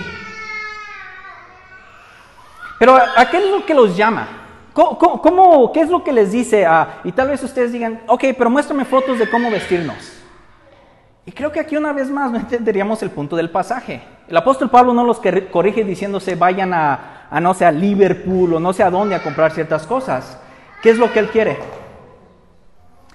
Pero 2.78 2.96
¿a 2.96 3.30
qué 3.30 3.38
es 3.38 3.50
lo 3.50 3.64
que 3.64 3.74
los 3.74 3.96
llama? 3.96 4.28
¿Cómo, 4.72 5.72
qué 5.72 5.80
es 5.80 5.88
lo 5.88 6.04
que 6.04 6.12
les 6.12 6.32
dice? 6.32 6.66
y 7.04 7.12
tal 7.12 7.28
vez 7.28 7.42
ustedes 7.42 7.72
digan, 7.72 8.02
ok, 8.06 8.24
pero 8.36 8.50
muéstrame 8.50 8.84
fotos 8.84 9.18
de 9.18 9.28
cómo 9.30 9.50
vestirnos. 9.50 10.16
Y 11.24 11.32
creo 11.32 11.50
que 11.50 11.58
aquí 11.58 11.76
una 11.76 11.92
vez 11.92 12.10
más 12.10 12.30
no 12.32 12.38
entenderíamos 12.38 13.02
el 13.02 13.10
punto 13.10 13.36
del 13.36 13.50
pasaje. 13.50 14.02
El 14.28 14.36
apóstol 14.36 14.70
Pablo 14.70 14.92
no 14.92 15.04
los 15.04 15.20
corrige 15.50 15.84
diciéndose 15.84 16.34
vayan 16.34 16.74
a, 16.74 17.28
no 17.40 17.54
sé, 17.54 17.64
a 17.64 17.72
Liverpool 17.72 18.54
o 18.54 18.60
no 18.60 18.72
sé 18.72 18.82
a 18.82 18.90
dónde 18.90 19.14
a 19.14 19.22
comprar 19.22 19.52
ciertas 19.52 19.86
cosas. 19.86 20.38
¿Qué 20.86 20.90
es 20.90 20.98
lo 20.98 21.12
que 21.12 21.18
él 21.18 21.30
quiere? 21.30 21.56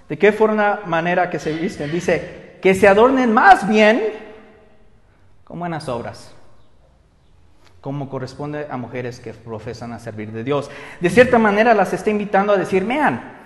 ¿De 0.09 0.17
qué 0.17 0.33
forma 0.33 0.81
manera 0.87 1.29
que 1.29 1.39
se 1.39 1.53
visten? 1.53 1.89
Dice, 1.89 2.57
que 2.61 2.75
se 2.75 2.85
adornen 2.85 3.31
más 3.31 3.65
bien 3.65 4.03
con 5.45 5.57
buenas 5.57 5.87
obras, 5.87 6.33
como 7.79 8.09
corresponde 8.09 8.67
a 8.69 8.75
mujeres 8.75 9.21
que 9.21 9.33
profesan 9.33 9.93
a 9.93 9.99
servir 9.99 10.33
de 10.33 10.43
Dios. 10.43 10.69
De 10.99 11.09
cierta 11.09 11.39
manera 11.39 11.73
las 11.73 11.93
está 11.93 12.09
invitando 12.09 12.51
a 12.51 12.57
decir, 12.57 12.83
vean, 12.83 13.37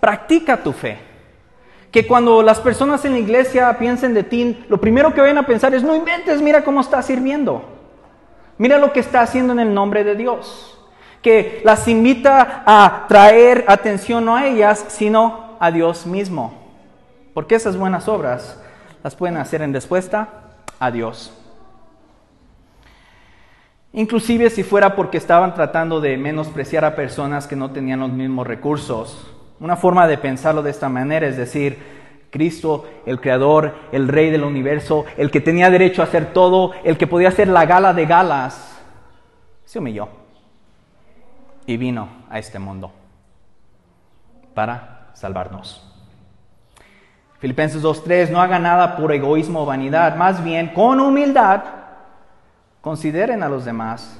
practica 0.00 0.56
tu 0.56 0.72
fe 0.72 0.98
que 1.92 2.04
cuando 2.04 2.42
las 2.42 2.58
personas 2.58 3.04
en 3.04 3.12
la 3.12 3.18
iglesia 3.20 3.78
piensen 3.78 4.12
de 4.12 4.24
ti, 4.24 4.64
lo 4.68 4.80
primero 4.80 5.14
que 5.14 5.20
vayan 5.20 5.38
a 5.38 5.46
pensar 5.46 5.72
es, 5.72 5.84
no 5.84 5.94
inventes, 5.94 6.42
mira 6.42 6.64
cómo 6.64 6.80
está 6.80 7.00
sirviendo. 7.00 7.62
Mira 8.58 8.76
lo 8.76 8.92
que 8.92 8.98
está 8.98 9.20
haciendo 9.20 9.52
en 9.52 9.60
el 9.60 9.72
nombre 9.72 10.02
de 10.02 10.16
Dios. 10.16 10.77
Que 11.22 11.62
las 11.64 11.88
invita 11.88 12.62
a 12.66 13.06
traer 13.08 13.64
atención 13.68 14.24
no 14.24 14.36
a 14.36 14.46
ellas, 14.46 14.84
sino 14.88 15.56
a 15.58 15.70
Dios 15.70 16.06
mismo. 16.06 16.54
Porque 17.34 17.54
esas 17.54 17.76
buenas 17.76 18.08
obras 18.08 18.60
las 19.02 19.14
pueden 19.14 19.36
hacer 19.36 19.62
en 19.62 19.72
respuesta 19.72 20.28
a 20.78 20.90
Dios. 20.90 21.32
Inclusive 23.92 24.50
si 24.50 24.62
fuera 24.62 24.94
porque 24.94 25.18
estaban 25.18 25.54
tratando 25.54 26.00
de 26.00 26.16
menospreciar 26.16 26.84
a 26.84 26.94
personas 26.94 27.46
que 27.46 27.56
no 27.56 27.70
tenían 27.70 28.00
los 28.00 28.10
mismos 28.10 28.46
recursos 28.46 29.34
una 29.60 29.76
forma 29.76 30.06
de 30.06 30.18
pensarlo 30.18 30.62
de 30.62 30.70
esta 30.70 30.88
manera 30.88 31.26
es 31.26 31.36
decir, 31.36 31.78
Cristo, 32.30 32.86
el 33.06 33.20
Creador, 33.20 33.74
el 33.90 34.06
Rey 34.06 34.30
del 34.30 34.44
universo, 34.44 35.06
el 35.16 35.30
que 35.30 35.40
tenía 35.40 35.70
derecho 35.70 36.02
a 36.02 36.04
hacer 36.04 36.32
todo, 36.32 36.72
el 36.84 36.98
que 36.98 37.06
podía 37.06 37.28
hacer 37.28 37.48
la 37.48 37.64
gala 37.64 37.94
de 37.94 38.06
galas, 38.06 38.78
se 39.64 39.78
humilló 39.78 40.08
y 41.68 41.76
vino 41.76 42.08
a 42.30 42.38
este 42.38 42.58
mundo 42.58 42.90
para 44.54 45.10
salvarnos. 45.12 45.84
Filipenses 47.40 47.82
2.3, 47.82 48.30
no 48.30 48.40
haga 48.40 48.58
nada 48.58 48.96
por 48.96 49.12
egoísmo 49.12 49.60
o 49.60 49.66
vanidad, 49.66 50.16
más 50.16 50.42
bien 50.42 50.68
con 50.68 50.98
humildad 50.98 51.62
consideren 52.80 53.42
a 53.42 53.50
los 53.50 53.66
demás 53.66 54.18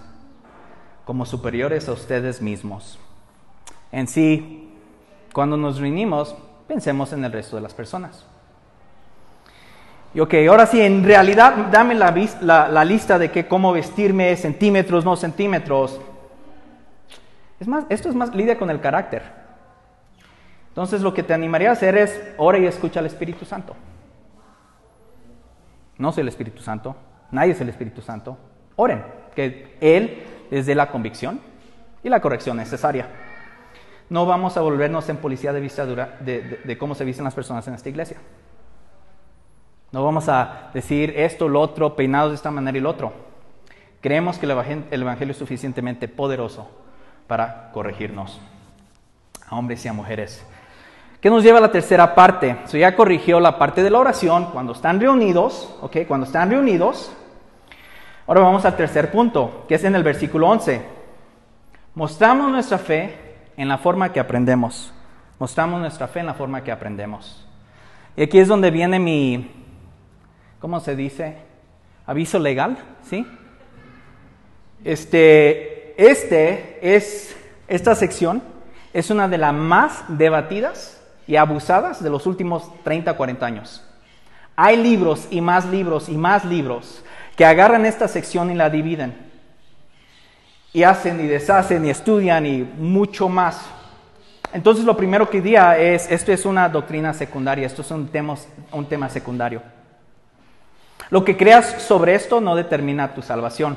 como 1.07 1.25
superiores 1.25 1.89
a 1.89 1.93
ustedes 1.93 2.43
mismos. 2.43 2.99
En 3.93 4.07
sí, 4.07 4.71
cuando 5.33 5.57
nos 5.57 5.81
reunimos, 5.81 6.37
pensemos 6.67 7.15
en 7.15 7.25
el 7.25 7.33
resto 7.33 7.57
de 7.57 7.63
las 7.63 7.73
personas. 7.73 8.27
Y 10.13 10.21
ok, 10.21 10.35
ahora 10.51 10.67
sí, 10.67 10.83
en 10.83 11.03
realidad 11.03 11.69
dame 11.73 11.95
la, 11.95 12.85
lista 12.85 13.19
de 13.19 13.31
que 13.31 13.49
cómo 13.49 13.73
vestirme, 13.73 14.37
centímetros, 14.37 15.07
no 15.07 15.17
centímetros. 15.17 15.99
Es 17.61 17.67
más, 17.67 17.85
esto 17.89 18.09
es 18.09 18.15
más, 18.15 18.35
lidia 18.35 18.59
con 18.59 18.71
el 18.71 18.81
carácter. 18.81 19.23
Entonces 20.69 21.03
lo 21.03 21.13
que 21.13 21.23
te 21.23 21.35
animaría 21.35 21.71
a 21.71 21.73
hacer 21.73 21.97
es, 21.97 22.35
ora 22.37 22.59
y 22.59 22.67
escucha 22.67 23.01
al 23.01 23.07
Espíritu 23.07 23.45
Santo. 23.45 23.75
No 25.97 26.13
soy 26.13 26.23
el 26.23 26.29
Espíritu 26.29 26.63
Santo, 26.63 26.95
nadie 27.33 27.53
es 27.53 27.61
el 27.61 27.69
Espíritu 27.69 28.01
Santo. 28.01 28.39
Oren, 28.77 29.03
que 29.35 29.77
Él 29.81 30.23
les 30.51 30.67
dé 30.67 30.77
la 30.77 30.91
convicción 30.91 31.41
y 32.03 32.09
la 32.09 32.21
corrección 32.21 32.57
necesaria. 32.57 33.09
No 34.09 34.25
vamos 34.25 34.57
a 34.57 34.61
volvernos 34.61 35.09
en 35.09 35.17
policía 35.17 35.53
de 35.53 35.61
vista 35.61 35.85
de, 35.85 36.61
de, 36.65 36.79
cómo 36.79 36.95
se 36.95 37.05
visten 37.05 37.25
las 37.25 37.35
personas 37.35 37.67
en 37.67 37.75
esta 37.75 37.89
iglesia. 37.89 38.19
No 39.91 40.05
vamos 40.05 40.29
a 40.29 40.71
decir 40.73 41.13
esto, 41.17 41.49
lo 41.49 41.61
otro, 41.61 41.97
peinados 41.97 42.31
de 42.31 42.37
esta 42.37 42.51
manera 42.51 42.79
y 42.79 42.81
lo 42.81 42.91
otro. 42.91 43.13
Creemos 44.01 44.39
que 44.39 44.47
el 44.47 44.53
Evangelio, 44.53 45.33
es 45.33 45.37
suficientemente 45.37 46.07
poderoso 46.07 46.71
para 47.29 47.71
corregirnos 47.73 48.41
a 49.47 49.57
hombres 49.57 49.85
y 49.85 49.89
a 49.89 49.93
mujeres. 49.93 50.45
¿Qué 51.21 51.31
nos 51.31 51.43
lleva 51.43 51.59
a 51.59 51.63
la 51.63 51.71
tercera 51.71 52.15
parte? 52.15 52.59
So 52.67 52.77
ya 52.77 52.97
corrigió 52.97 53.39
la 53.39 53.59
parte 53.59 53.83
de 53.83 53.91
la 53.91 53.99
oración 53.99 54.51
cuando 54.53 54.73
están 54.73 55.01
reunidos, 55.01 55.77
¿ok? 55.81 55.99
Cuando 56.07 56.27
están 56.27 56.51
reunidos. 56.51 57.13
Ahora 58.27 58.41
vamos 58.41 58.65
al 58.65 58.77
tercer 58.77 59.11
punto, 59.11 59.65
que 59.69 59.75
es 59.75 59.85
en 59.85 59.95
el 59.95 60.03
versículo 60.03 60.49
11. 60.49 60.83
Mostramos 61.95 62.51
nuestra 62.51 62.79
fe 62.79 63.15
en 63.57 63.69
la 63.69 63.79
forma 63.79 64.13
que 64.13 64.21
aprendemos. 64.21 64.93
Mostramos 65.39 65.81
nuestra 65.81 66.09
fe 66.09 66.21
en 66.21 66.27
la 66.27 66.35
forma 66.35 66.63
que 66.63 66.71
aprendemos. 66.71 67.45
Y 68.17 68.23
aquí 68.23 68.39
es 68.39 68.49
donde 68.49 68.71
viene 68.71 68.99
mi, 68.99 69.51
¿cómo 70.61 70.79
se 70.81 70.95
dice? 70.95 71.37
Aviso 72.07 72.39
legal, 72.39 72.79
¿sí? 73.03 73.27
Este, 74.85 75.78
este 75.99 76.79
es, 76.81 77.35
esta 77.67 77.97
sección 77.97 78.41
es 78.93 79.11
una 79.11 79.27
de 79.27 79.37
las 79.37 79.53
más 79.53 80.05
debatidas 80.07 81.03
y 81.27 81.35
abusadas 81.35 82.01
de 82.03 82.09
los 82.09 82.25
últimos 82.25 82.71
30, 82.85 83.15
40 83.15 83.45
años. 83.45 83.85
Hay 84.55 84.77
libros 84.77 85.27
y 85.29 85.41
más 85.41 85.67
libros 85.67 86.09
y 86.09 86.17
más 86.17 86.45
libros 86.45 87.05
que 87.37 87.45
agarran 87.45 87.85
esta 87.85 88.07
sección 88.07 88.51
y 88.53 88.55
la 88.55 88.71
dividen 88.71 89.13
y 90.73 90.85
hacen 90.85 91.19
y 91.21 91.27
deshacen 91.27 91.85
y 91.85 91.91
estudian 91.91 92.47
y 92.47 92.63
mucho 92.63 93.29
más. 93.29 93.67
Entonces 94.53 94.85
lo 94.85 94.97
primero 94.97 95.29
que 95.29 95.41
diría 95.41 95.77
es, 95.79 96.09
esto 96.13 96.31
es 96.31 96.47
una 96.47 96.69
doctrina 96.69 97.13
secundaria, 97.13 97.67
esto 97.67 97.83
es 97.83 97.91
un 97.91 98.07
tema, 98.07 98.37
un 98.71 98.87
tema 98.87 99.09
secundario. 99.09 99.63
Lo 101.11 101.25
que 101.25 101.37
creas 101.37 101.83
sobre 101.83 102.15
esto 102.15 102.41
no 102.41 102.55
determina 102.55 103.15
tu 103.15 103.21
salvación. 103.21 103.77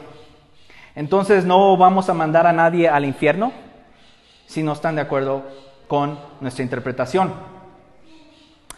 Entonces 0.96 1.46
no 1.46 1.78
vamos 1.78 2.10
a 2.10 2.14
mandar 2.14 2.48
a 2.48 2.54
nadie 2.54 2.90
al 2.90 3.06
infierno 3.06 3.52
si 4.46 4.64
no 4.64 4.74
están 4.74 4.96
de 4.96 5.02
acuerdo 5.02 5.44
con 5.88 6.20
nuestra 6.42 6.64
interpretación. 6.64 7.34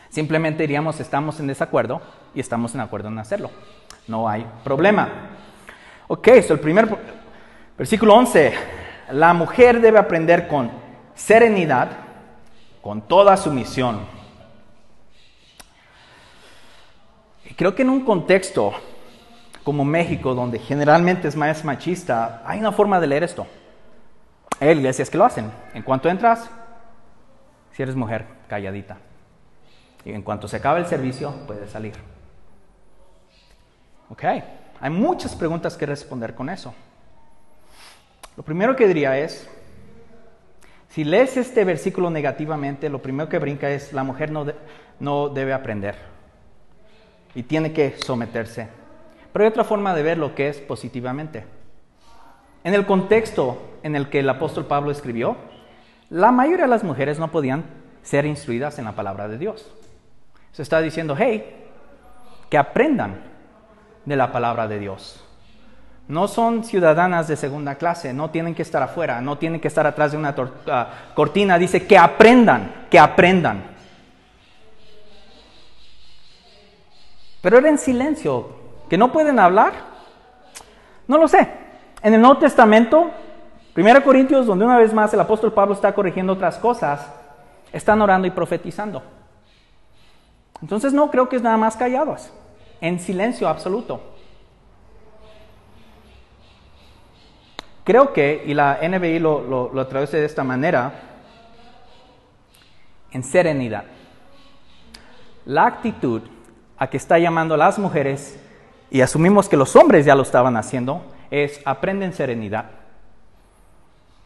Simplemente 0.10 0.64
diríamos, 0.64 1.00
estamos 1.00 1.40
en 1.40 1.48
desacuerdo 1.48 2.02
y 2.36 2.40
estamos 2.40 2.76
en 2.76 2.82
acuerdo 2.82 3.08
en 3.08 3.18
hacerlo. 3.18 3.50
No 4.08 4.30
hay 4.30 4.46
problema. 4.64 5.10
Ok, 6.08 6.30
so 6.46 6.54
el 6.54 6.60
primer 6.60 6.88
Versículo 7.78 8.14
11. 8.14 8.54
La 9.12 9.34
mujer 9.34 9.82
debe 9.82 9.98
aprender 9.98 10.48
con 10.48 10.72
serenidad, 11.16 11.90
con 12.82 13.02
toda 13.02 13.36
sumisión. 13.36 14.02
Creo 17.56 17.74
que 17.76 17.82
en 17.82 17.90
un 17.90 18.06
contexto 18.06 18.74
como 19.64 19.86
México, 19.86 20.36
donde 20.36 20.60
generalmente 20.60 21.28
es 21.28 21.36
más 21.36 21.64
machista, 21.64 22.42
hay 22.46 22.60
una 22.60 22.72
forma 22.72 23.00
de 23.00 23.08
leer 23.08 23.24
esto. 23.24 23.48
Hay 24.60 24.70
iglesias 24.70 25.10
que 25.10 25.18
lo 25.18 25.26
hacen. 25.26 25.52
En 25.74 25.84
cuanto 25.84 26.10
entras, 26.10 26.50
si 27.72 27.82
eres 27.82 27.96
mujer, 27.96 28.26
calladita. 28.48 28.98
Y 30.06 30.12
en 30.12 30.22
cuanto 30.22 30.48
se 30.48 30.58
acaba 30.58 30.80
el 30.80 30.86
servicio, 30.86 31.34
puedes 31.48 31.70
salir. 31.70 31.94
Ok, 34.10 34.24
hay 34.82 34.90
muchas 34.90 35.36
preguntas 35.36 35.78
que 35.78 35.86
responder 35.86 36.36
con 36.36 36.50
eso. 36.50 36.74
Lo 38.36 38.44
primero 38.44 38.76
que 38.76 38.88
diría 38.88 39.18
es, 39.18 39.50
Si 40.90 41.04
lees 41.04 41.38
este 41.38 41.64
versículo 41.64 42.12
negativamente, 42.12 42.88
lo 42.88 43.02
primero 43.02 43.28
que 43.28 43.40
brinca 43.40 43.68
es 43.72 43.94
la 43.94 44.04
mujer 44.04 44.30
no, 44.30 44.46
no 45.00 45.30
debe 45.30 45.52
aprender 45.52 45.96
y 47.34 47.44
tiene 47.44 47.74
que 47.74 47.96
someterse. 47.98 48.68
Pero 49.34 49.44
hay 49.44 49.50
otra 49.50 49.64
forma 49.64 49.94
de 49.96 50.04
ver 50.04 50.18
lo 50.18 50.36
que 50.36 50.48
es 50.48 50.60
positivamente. 50.60 51.46
En 52.64 52.74
el 52.74 52.86
contexto 52.86 53.80
en 53.82 53.96
el 53.96 54.10
que 54.10 54.20
el 54.20 54.30
apóstol 54.30 54.66
Pablo 54.66 54.92
escribió, 54.92 55.36
la 56.10 56.32
mayoría 56.32 56.66
de 56.66 56.70
las 56.70 56.84
mujeres 56.84 57.20
no 57.20 57.32
podían 57.32 57.66
ser 58.04 58.26
instruidas 58.26 58.78
en 58.80 58.86
la 58.86 58.94
palabra 58.94 59.28
de 59.28 59.38
Dios. 59.38 59.70
Se 60.52 60.62
está 60.62 60.80
diciendo, 60.80 61.16
hey, 61.18 61.66
que 62.50 62.58
aprendan 62.58 63.22
de 64.06 64.16
la 64.16 64.32
palabra 64.32 64.68
de 64.68 64.80
Dios. 64.80 65.26
No 66.08 66.28
son 66.28 66.64
ciudadanas 66.64 67.28
de 67.28 67.36
segunda 67.36 67.76
clase, 67.76 68.14
no 68.14 68.30
tienen 68.30 68.54
que 68.54 68.62
estar 68.62 68.84
afuera, 68.84 69.22
no 69.22 69.38
tienen 69.38 69.60
que 69.60 69.70
estar 69.70 69.88
atrás 69.88 70.12
de 70.12 70.18
una 70.18 70.30
uh, 70.32 71.16
cortina. 71.16 71.58
Dice 71.58 71.88
que 71.88 71.98
aprendan, 71.98 72.88
que 72.92 73.00
aprendan. 73.00 73.64
Pero 77.42 77.58
era 77.58 77.70
en 77.70 77.78
silencio, 77.78 78.63
que 78.90 78.98
no 78.98 79.12
pueden 79.12 79.40
hablar. 79.40 79.74
No 81.08 81.18
lo 81.18 81.28
sé. 81.28 81.50
En 82.02 82.14
el 82.14 82.22
Nuevo 82.22 82.38
Testamento, 82.38 83.12
1 83.76 84.04
Corintios, 84.04 84.46
donde 84.46 84.66
una 84.66 84.78
vez 84.78 84.94
más 84.94 85.14
el 85.14 85.20
apóstol 85.20 85.54
Pablo 85.54 85.74
está 85.74 85.94
corrigiendo 85.94 86.34
otras 86.34 86.58
cosas, 86.58 87.12
están 87.72 88.02
orando 88.02 88.28
y 88.28 88.32
profetizando. 88.32 89.02
Entonces 90.62 90.94
no 90.94 91.10
creo 91.10 91.28
que 91.28 91.36
es 91.36 91.42
nada 91.42 91.58
más 91.58 91.76
callados, 91.76 92.32
en 92.80 93.00
silencio 93.00 93.50
absoluto. 93.50 94.02
Creo 97.84 98.14
que, 98.14 98.44
y 98.46 98.54
la 98.54 98.80
NBI 98.82 99.20
lo, 99.20 99.70
lo, 99.74 99.88
traduce 99.88 100.18
de 100.18 100.26
esta 100.26 100.44
manera, 100.44 100.94
en 103.12 103.24
serenidad. 103.24 103.84
La 105.46 105.66
actitud 105.66 106.22
a 106.78 106.88
que 106.88 106.96
está 106.96 107.20
llamando 107.20 107.56
a 107.56 107.58
las 107.58 107.78
mujeres, 107.78 108.40
y 108.94 109.02
asumimos 109.02 109.50
que 109.50 109.58
los 109.58 109.76
hombres 109.76 110.06
ya 110.06 110.14
lo 110.14 110.22
estaban 110.22 110.56
haciendo, 110.56 111.02
es 111.32 111.60
aprenden 111.66 112.14
serenidad. 112.14 112.66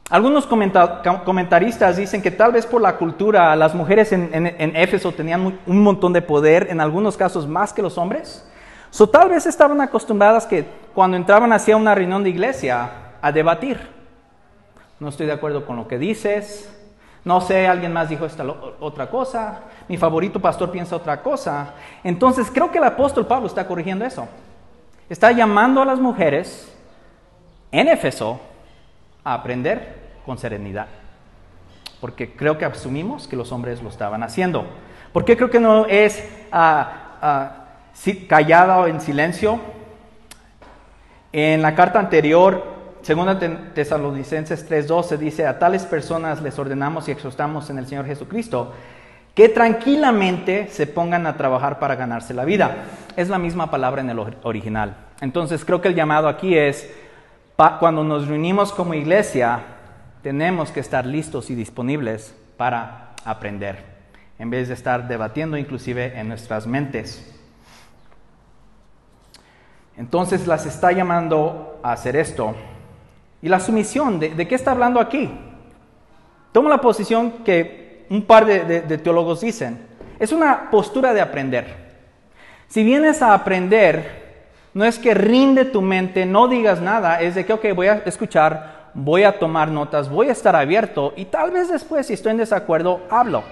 Algunos 0.10 0.46
comentaristas 0.46 1.96
dicen 1.96 2.22
que 2.22 2.32
tal 2.32 2.52
vez 2.52 2.66
por 2.66 2.82
la 2.82 2.98
cultura 2.98 3.56
las 3.56 3.74
mujeres 3.74 4.12
en, 4.12 4.76
Éfeso 4.76 5.14
tenían 5.14 5.58
un 5.66 5.82
montón 5.82 6.12
de 6.12 6.22
poder, 6.22 6.68
en 6.70 6.82
algunos 6.82 7.16
casos 7.16 7.48
más 7.48 7.72
que 7.72 7.82
los 7.82 7.98
hombres. 7.98 8.46
So, 8.90 9.08
tal 9.08 9.30
vez 9.30 9.46
estaban 9.46 9.80
acostumbradas 9.80 10.46
que 10.46 10.66
cuando 10.94 11.16
entraban 11.16 11.54
hacia 11.54 11.78
una 11.78 11.96
reunión 11.96 12.22
de 12.24 12.30
iglesia, 12.32 12.90
a 13.22 13.32
debatir. 13.32 13.80
No 15.00 15.08
estoy 15.08 15.28
de 15.28 15.34
acuerdo 15.34 15.66
con 15.66 15.78
lo 15.78 15.88
que 15.88 15.98
dices. 15.98 16.70
No 17.24 17.40
sé, 17.40 17.68
alguien 17.68 17.94
más 17.94 18.10
dijo 18.10 18.26
esta 18.26 18.44
otra 18.82 19.10
cosa. 19.10 19.62
Mi 19.88 19.96
favorito 19.96 20.42
pastor 20.42 20.72
piensa 20.72 20.98
otra 20.98 21.22
cosa. 21.22 21.74
Entonces 22.04 22.52
creo 22.54 22.70
que 22.70 22.80
el 22.80 22.84
apóstol 22.84 23.26
Pablo 23.26 23.48
está 23.48 23.66
corrigiendo 23.66 24.04
eso. 24.04 24.28
Está 25.10 25.32
llamando 25.32 25.82
a 25.82 25.86
las 25.86 26.00
mujeres 26.00 26.74
en 27.72 27.88
Éfeso 27.88 28.40
a 29.24 29.34
aprender 29.34 29.96
con 30.26 30.38
serenidad. 30.38 30.88
Porque 32.02 32.36
creo 32.36 32.58
que 32.58 32.66
asumimos 32.66 33.28
que 33.28 33.36
los 33.36 33.52
hombres 33.52 33.82
lo 33.82 33.90
estaban 33.90 34.22
haciendo. 34.24 34.66
¿Por 35.14 35.26
qué 35.26 35.38
creo 35.38 35.50
que 35.50 35.60
no 35.60 35.86
es 35.86 36.24
ah, 36.52 37.66
callada 38.28 38.80
o 38.80 38.88
en 38.88 39.00
silencio? 39.02 39.60
En 41.32 41.62
la 41.62 41.74
carta 41.74 42.00
anterior 42.00 42.78
Segunda 43.02 43.40
Tesalonicenses 43.74 44.70
3:12 44.70 45.18
dice, 45.18 45.48
a 45.48 45.60
tales 45.60 45.86
personas 45.86 46.42
les 46.42 46.60
ordenamos 46.60 47.08
y 47.08 47.12
exhortamos 47.12 47.70
en 47.70 47.78
el 47.78 47.88
Señor 47.88 48.06
Jesucristo 48.06 48.74
que 49.38 49.50
tranquilamente 49.50 50.68
se 50.68 50.88
pongan 50.88 51.28
a 51.28 51.38
trabajar 51.38 51.78
para 51.78 51.96
ganarse 51.96 52.34
la 52.34 52.44
vida. 52.44 52.86
Es 53.16 53.30
la 53.30 53.38
misma 53.38 53.70
palabra 53.70 54.02
en 54.02 54.10
el 54.10 54.18
original. 54.42 54.96
Entonces 55.22 55.64
creo 55.64 55.80
que 55.80 55.90
el 55.90 55.94
llamado 55.94 56.28
aquí 56.28 56.58
es, 56.58 56.92
cuando 57.80 58.04
nos 58.04 58.28
reunimos 58.28 58.74
como 58.74 58.96
iglesia, 58.96 59.60
tenemos 60.24 60.72
que 60.72 60.80
estar 60.80 61.06
listos 61.06 61.52
y 61.52 61.56
disponibles 61.56 62.36
para 62.58 63.12
aprender, 63.26 63.86
en 64.40 64.50
vez 64.50 64.70
de 64.70 64.74
estar 64.74 65.08
debatiendo 65.08 65.56
inclusive 65.56 66.20
en 66.20 66.30
nuestras 66.30 66.66
mentes. 66.66 67.32
Entonces 69.98 70.48
las 70.48 70.66
está 70.66 70.92
llamando 70.94 71.80
a 71.84 71.92
hacer 71.92 72.16
esto. 72.16 72.56
Y 73.44 73.50
la 73.50 73.60
sumisión, 73.60 74.20
¿de, 74.20 74.48
qué 74.48 74.56
está 74.56 74.72
hablando 74.72 75.00
aquí? 75.00 75.30
Toma 76.52 76.72
la 76.72 76.82
posición 76.82 77.44
que 77.46 77.87
un 78.10 78.24
par 78.24 78.46
de, 78.46 78.98
teólogos 78.98 79.42
dicen. 79.42 79.86
Es 80.20 80.32
una 80.32 80.70
postura 80.70 81.14
de 81.14 81.22
aprender. 81.22 81.88
Si 82.68 82.84
vienes 82.84 83.22
a 83.22 83.34
aprender, 83.34 84.46
no 84.74 84.84
es 84.86 85.00
que 85.00 85.14
rinde 85.14 85.66
tu 85.66 85.82
mente, 85.82 86.26
no 86.26 86.48
digas 86.48 86.82
nada, 86.82 87.22
es 87.22 87.36
de 87.36 87.46
que, 87.46 87.54
ok, 87.54 87.66
voy 87.76 87.88
a 87.88 88.04
escuchar, 88.06 88.90
voy 88.94 89.24
a 89.24 89.40
tomar 89.40 89.70
notas, 89.70 90.10
voy 90.10 90.30
a 90.30 90.32
estar 90.34 90.56
abierto 90.56 91.14
y 91.16 91.26
tal 91.26 91.52
vez 91.52 91.70
después, 91.70 92.08
si 92.08 92.14
estoy 92.14 92.32
en 92.32 92.38
desacuerdo, 92.38 93.02
hablo. 93.10 93.44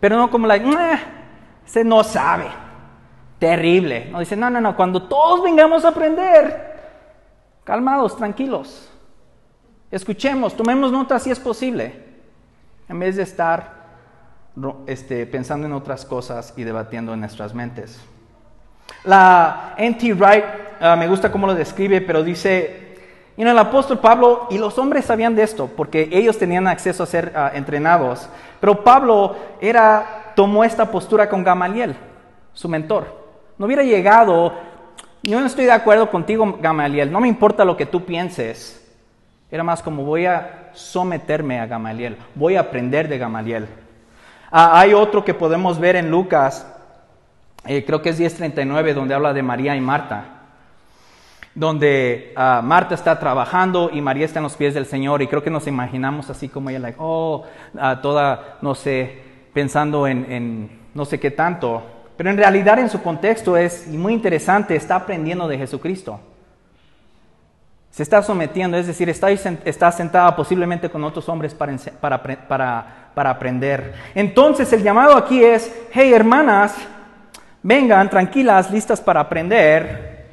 Pero 0.00 0.16
no 0.16 0.30
como 0.30 0.46
la, 0.46 0.58
se 1.64 1.84
no 1.84 2.02
sabe, 2.02 2.46
terrible. 3.38 4.08
No 4.10 4.20
dice, 4.20 4.36
no, 4.36 4.50
no, 4.50 4.60
no, 4.60 4.74
cuando 4.74 5.02
todos 5.02 5.42
vengamos 5.42 5.84
a 5.84 5.88
aprender, 5.88 6.76
Calmados, 7.66 8.16
tranquilos. 8.16 8.88
Escuchemos, 9.90 10.56
tomemos 10.56 10.92
nota 10.92 11.18
si 11.18 11.32
es 11.32 11.40
posible, 11.40 12.05
en 12.88 12.98
vez 12.98 13.16
de 13.16 13.22
estar 13.22 13.86
este, 14.86 15.26
pensando 15.26 15.66
en 15.66 15.72
otras 15.72 16.04
cosas 16.04 16.54
y 16.56 16.64
debatiendo 16.64 17.12
en 17.14 17.20
nuestras 17.20 17.54
mentes. 17.54 18.00
La 19.04 19.74
N.T. 19.76 20.14
Wright, 20.14 20.44
ah, 20.80 20.96
me 20.96 21.08
gusta 21.08 21.30
cómo 21.30 21.46
lo 21.46 21.54
describe, 21.54 22.00
pero 22.00 22.22
dice, 22.22 22.96
y 23.36 23.42
el 23.42 23.58
apóstol 23.58 23.98
Pablo, 23.98 24.46
y 24.50 24.58
los 24.58 24.78
hombres 24.78 25.04
sabían 25.04 25.34
de 25.34 25.42
esto, 25.42 25.70
porque 25.76 26.08
ellos 26.12 26.38
tenían 26.38 26.66
acceso 26.66 27.02
a 27.02 27.06
ser 27.06 27.32
ah, 27.36 27.50
entrenados, 27.54 28.28
pero 28.60 28.82
Pablo 28.82 29.36
era, 29.60 30.32
tomó 30.34 30.64
esta 30.64 30.90
postura 30.90 31.28
con 31.28 31.44
Gamaliel, 31.44 31.96
su 32.52 32.68
mentor. 32.68 33.26
No 33.58 33.66
hubiera 33.66 33.82
llegado 33.82 34.52
yo 35.26 35.40
no 35.40 35.46
estoy 35.46 35.64
de 35.64 35.72
acuerdo 35.72 36.08
contigo, 36.08 36.58
Gamaliel, 36.60 37.10
no 37.10 37.20
me 37.20 37.26
importa 37.26 37.64
lo 37.64 37.76
que 37.76 37.84
tú 37.84 38.04
pienses. 38.04 38.85
Era 39.50 39.62
más 39.62 39.82
como 39.82 40.04
voy 40.04 40.26
a 40.26 40.70
someterme 40.74 41.60
a 41.60 41.66
Gamaliel, 41.66 42.16
voy 42.34 42.56
a 42.56 42.60
aprender 42.60 43.08
de 43.08 43.18
Gamaliel. 43.18 43.66
Ah, 44.50 44.80
hay 44.80 44.94
otro 44.94 45.24
que 45.24 45.34
podemos 45.34 45.78
ver 45.78 45.96
en 45.96 46.10
Lucas, 46.10 46.66
eh, 47.64 47.84
creo 47.84 48.02
que 48.02 48.10
es 48.10 48.20
10.39, 48.20 48.94
donde 48.94 49.14
habla 49.14 49.32
de 49.32 49.42
María 49.42 49.76
y 49.76 49.80
Marta 49.80 50.32
donde 51.54 52.34
ah, 52.36 52.60
Marta 52.62 52.94
está 52.94 53.18
trabajando 53.18 53.88
y 53.90 54.02
María 54.02 54.26
está 54.26 54.40
en 54.40 54.42
los 54.42 54.56
pies 54.56 54.74
del 54.74 54.84
Señor 54.84 55.22
y 55.22 55.26
creo 55.26 55.42
que 55.42 55.48
nos 55.48 55.66
imaginamos 55.66 56.28
así 56.28 56.50
como 56.50 56.68
ella, 56.68 56.94
oh, 56.98 57.44
ah, 57.78 57.98
toda, 58.02 58.58
no 58.60 58.74
sé, 58.74 59.22
pensando 59.54 60.06
en 60.06 60.86
no 60.96 61.04
sé 61.04 61.20
qué 61.20 61.30
tanto. 61.30 61.82
Pero 62.16 62.30
en 62.30 62.36
realidad 62.38 62.78
en 62.78 62.88
su 62.88 63.02
contexto 63.02 63.56
es 63.56 63.86
muy 63.86 64.14
interesante, 64.14 64.74
está 64.74 64.96
aprendiendo 64.96 65.46
de 65.46 65.58
Jesucristo. 65.58 66.18
Se 67.96 68.02
está 68.02 68.22
sometiendo, 68.22 68.76
es 68.76 68.86
decir, 68.86 69.08
está, 69.08 69.30
está 69.30 69.90
sentada 69.90 70.36
posiblemente 70.36 70.90
con 70.90 71.02
otros 71.02 71.26
hombres 71.30 71.54
para, 71.54 71.78
para, 72.46 73.10
para 73.14 73.30
aprender. 73.30 73.94
Entonces 74.14 74.70
el 74.74 74.82
llamado 74.82 75.16
aquí 75.16 75.42
es, 75.42 75.74
hey 75.92 76.12
hermanas, 76.12 76.76
vengan 77.62 78.10
tranquilas, 78.10 78.70
listas 78.70 79.00
para 79.00 79.20
aprender. 79.20 80.26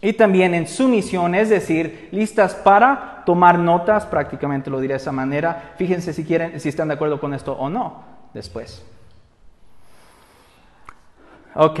Y 0.00 0.12
también 0.12 0.54
en 0.54 0.68
su 0.68 0.86
misión, 0.86 1.34
es 1.34 1.48
decir, 1.48 2.08
listas 2.12 2.54
para 2.54 3.24
tomar 3.26 3.58
notas, 3.58 4.06
prácticamente 4.06 4.70
lo 4.70 4.78
diré 4.78 4.94
de 4.94 4.98
esa 4.98 5.10
manera. 5.10 5.72
Fíjense 5.78 6.12
si 6.12 6.24
quieren, 6.24 6.60
si 6.60 6.68
están 6.68 6.86
de 6.86 6.94
acuerdo 6.94 7.18
con 7.18 7.34
esto 7.34 7.52
o 7.54 7.68
no 7.68 8.04
después. 8.32 8.80
Ok, 11.56 11.80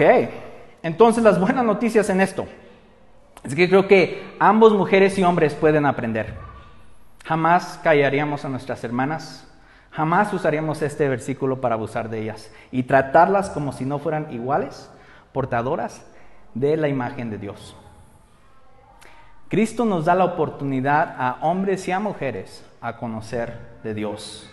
entonces 0.82 1.22
las 1.22 1.38
buenas 1.38 1.64
noticias 1.64 2.10
en 2.10 2.20
esto 2.20 2.44
es 3.44 3.54
que 3.54 3.68
creo 3.68 3.88
que 3.88 4.34
ambos 4.38 4.72
mujeres 4.72 5.18
y 5.18 5.24
hombres 5.24 5.54
pueden 5.54 5.86
aprender. 5.86 6.34
Jamás 7.24 7.80
callaríamos 7.82 8.44
a 8.44 8.48
nuestras 8.48 8.82
hermanas, 8.84 9.48
jamás 9.90 10.32
usaríamos 10.32 10.82
este 10.82 11.08
versículo 11.08 11.60
para 11.60 11.74
abusar 11.74 12.08
de 12.08 12.20
ellas 12.20 12.52
y 12.70 12.84
tratarlas 12.84 13.50
como 13.50 13.72
si 13.72 13.84
no 13.84 13.98
fueran 13.98 14.32
iguales, 14.32 14.90
portadoras 15.32 16.04
de 16.54 16.76
la 16.76 16.88
imagen 16.88 17.30
de 17.30 17.38
Dios. 17.38 17.76
Cristo 19.48 19.84
nos 19.84 20.06
da 20.06 20.14
la 20.14 20.24
oportunidad 20.24 21.14
a 21.18 21.38
hombres 21.42 21.86
y 21.86 21.92
a 21.92 22.00
mujeres 22.00 22.64
a 22.80 22.96
conocer 22.96 23.58
de 23.82 23.94
Dios. 23.94 24.48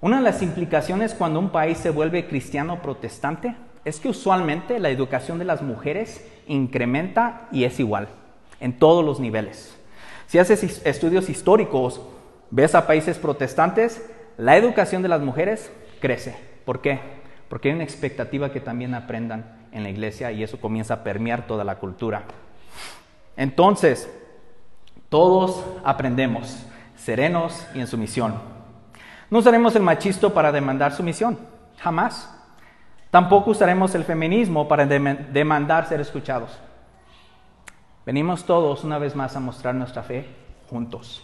Una 0.00 0.18
de 0.18 0.22
las 0.22 0.42
implicaciones 0.42 1.14
cuando 1.14 1.40
un 1.40 1.50
país 1.50 1.78
se 1.78 1.90
vuelve 1.90 2.28
cristiano 2.28 2.80
protestante 2.80 3.56
es 3.84 4.00
que 4.00 4.08
usualmente 4.08 4.78
la 4.78 4.90
educación 4.90 5.38
de 5.38 5.44
las 5.44 5.62
mujeres 5.62 6.26
incrementa 6.46 7.48
y 7.52 7.64
es 7.64 7.78
igual 7.80 8.08
en 8.60 8.78
todos 8.78 9.04
los 9.04 9.20
niveles. 9.20 9.76
Si 10.26 10.38
haces 10.38 10.82
estudios 10.86 11.28
históricos, 11.28 12.00
ves 12.50 12.74
a 12.74 12.86
países 12.86 13.18
protestantes, 13.18 14.04
la 14.36 14.56
educación 14.56 15.02
de 15.02 15.08
las 15.08 15.20
mujeres 15.20 15.70
crece. 16.00 16.36
¿Por 16.64 16.80
qué? 16.80 17.00
Porque 17.48 17.68
hay 17.68 17.74
una 17.74 17.84
expectativa 17.84 18.50
que 18.52 18.60
también 18.60 18.94
aprendan 18.94 19.68
en 19.72 19.82
la 19.82 19.90
iglesia 19.90 20.32
y 20.32 20.42
eso 20.42 20.60
comienza 20.60 20.94
a 20.94 21.04
permear 21.04 21.46
toda 21.46 21.64
la 21.64 21.76
cultura. 21.76 22.24
Entonces, 23.36 24.08
todos 25.08 25.64
aprendemos, 25.84 26.64
serenos 26.96 27.66
y 27.74 27.80
en 27.80 27.86
sumisión. 27.86 28.34
No 29.30 29.38
usaremos 29.38 29.76
el 29.76 29.82
machisto 29.82 30.32
para 30.32 30.52
demandar 30.52 30.92
sumisión, 30.92 31.38
jamás. 31.78 32.30
Tampoco 33.14 33.52
usaremos 33.52 33.94
el 33.94 34.02
feminismo 34.02 34.66
para 34.66 34.86
demandar 34.86 35.86
ser 35.86 36.00
escuchados. 36.00 36.50
Venimos 38.04 38.44
todos 38.44 38.82
una 38.82 38.98
vez 38.98 39.14
más 39.14 39.36
a 39.36 39.38
mostrar 39.38 39.72
nuestra 39.72 40.02
fe 40.02 40.26
juntos. 40.68 41.22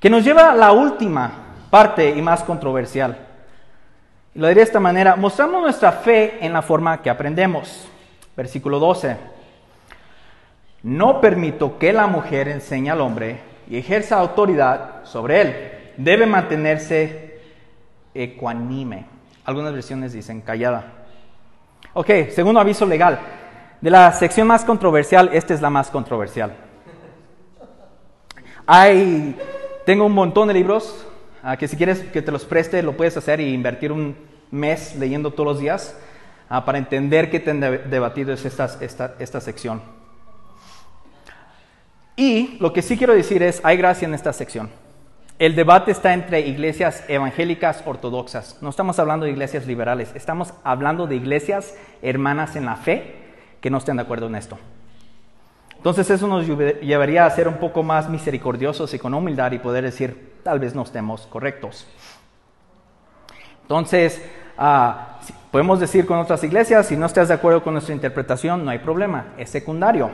Que 0.00 0.08
nos 0.08 0.24
lleva 0.24 0.52
a 0.52 0.54
la 0.54 0.72
última 0.72 1.32
parte 1.68 2.08
y 2.08 2.22
más 2.22 2.42
controversial. 2.44 3.14
Lo 4.36 4.46
diré 4.48 4.60
de 4.60 4.64
esta 4.64 4.80
manera, 4.80 5.16
mostramos 5.16 5.60
nuestra 5.60 5.92
fe 5.92 6.38
en 6.40 6.54
la 6.54 6.62
forma 6.62 7.02
que 7.02 7.10
aprendemos. 7.10 7.86
Versículo 8.34 8.78
12. 8.78 9.18
No 10.84 11.20
permito 11.20 11.76
que 11.78 11.92
la 11.92 12.06
mujer 12.06 12.48
enseñe 12.48 12.88
al 12.88 13.02
hombre 13.02 13.40
y 13.68 13.76
ejerza 13.76 14.18
autoridad 14.18 15.04
sobre 15.04 15.42
él. 15.42 15.92
Debe 15.98 16.24
mantenerse 16.24 17.38
ecuanime. 18.14 19.15
Algunas 19.46 19.72
versiones 19.72 20.12
dicen 20.12 20.40
callada. 20.40 20.92
Ok, 21.94 22.10
segundo 22.34 22.58
aviso 22.58 22.84
legal. 22.84 23.20
De 23.80 23.90
la 23.90 24.12
sección 24.12 24.48
más 24.48 24.64
controversial, 24.64 25.30
esta 25.32 25.54
es 25.54 25.60
la 25.60 25.70
más 25.70 25.88
controversial. 25.88 26.56
Hay, 28.66 29.38
tengo 29.84 30.04
un 30.04 30.12
montón 30.12 30.48
de 30.48 30.54
libros 30.54 31.06
que 31.60 31.68
si 31.68 31.76
quieres 31.76 32.00
que 32.00 32.22
te 32.22 32.32
los 32.32 32.44
preste, 32.44 32.82
lo 32.82 32.96
puedes 32.96 33.16
hacer 33.16 33.38
y 33.38 33.54
invertir 33.54 33.92
un 33.92 34.16
mes 34.50 34.96
leyendo 34.96 35.30
todos 35.30 35.46
los 35.46 35.60
días 35.60 35.96
ah, 36.48 36.64
para 36.64 36.78
entender 36.78 37.30
qué 37.30 37.38
tan 37.38 37.60
debatido 37.60 38.32
es 38.32 38.44
esta, 38.44 38.68
esta, 38.80 39.14
esta 39.20 39.40
sección. 39.40 39.80
Y 42.16 42.56
lo 42.58 42.72
que 42.72 42.82
sí 42.82 42.98
quiero 42.98 43.14
decir 43.14 43.44
es, 43.44 43.60
hay 43.62 43.76
gracia 43.76 44.08
en 44.08 44.14
esta 44.14 44.32
sección. 44.32 44.70
El 45.38 45.54
debate 45.54 45.90
está 45.90 46.14
entre 46.14 46.40
iglesias 46.40 47.04
evangélicas 47.08 47.82
ortodoxas. 47.84 48.56
No 48.62 48.70
estamos 48.70 48.98
hablando 48.98 49.26
de 49.26 49.32
iglesias 49.32 49.66
liberales, 49.66 50.10
estamos 50.14 50.54
hablando 50.64 51.06
de 51.06 51.16
iglesias 51.16 51.74
hermanas 52.00 52.56
en 52.56 52.64
la 52.64 52.76
fe 52.76 53.16
que 53.60 53.68
no 53.68 53.76
estén 53.76 53.96
de 53.96 54.02
acuerdo 54.02 54.28
en 54.28 54.36
esto. 54.36 54.58
Entonces 55.76 56.08
eso 56.08 56.26
nos 56.26 56.46
llevaría 56.46 57.26
a 57.26 57.30
ser 57.30 57.48
un 57.48 57.58
poco 57.58 57.82
más 57.82 58.08
misericordiosos 58.08 58.94
y 58.94 58.98
con 58.98 59.12
humildad 59.12 59.52
y 59.52 59.58
poder 59.58 59.84
decir, 59.84 60.40
tal 60.42 60.58
vez 60.58 60.74
no 60.74 60.82
estemos 60.82 61.26
correctos. 61.26 61.86
Entonces, 63.62 64.24
ah, 64.56 65.18
podemos 65.50 65.80
decir 65.80 66.06
con 66.06 66.18
otras 66.18 66.42
iglesias, 66.44 66.86
si 66.86 66.96
no 66.96 67.04
estás 67.04 67.28
de 67.28 67.34
acuerdo 67.34 67.62
con 67.62 67.74
nuestra 67.74 67.94
interpretación, 67.94 68.64
no 68.64 68.70
hay 68.70 68.78
problema, 68.78 69.34
es 69.36 69.50
secundario. 69.50 70.10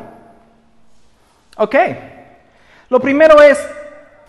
Ok, 1.57 1.77
lo 2.89 2.99
primero 2.99 3.41
es, 3.41 3.59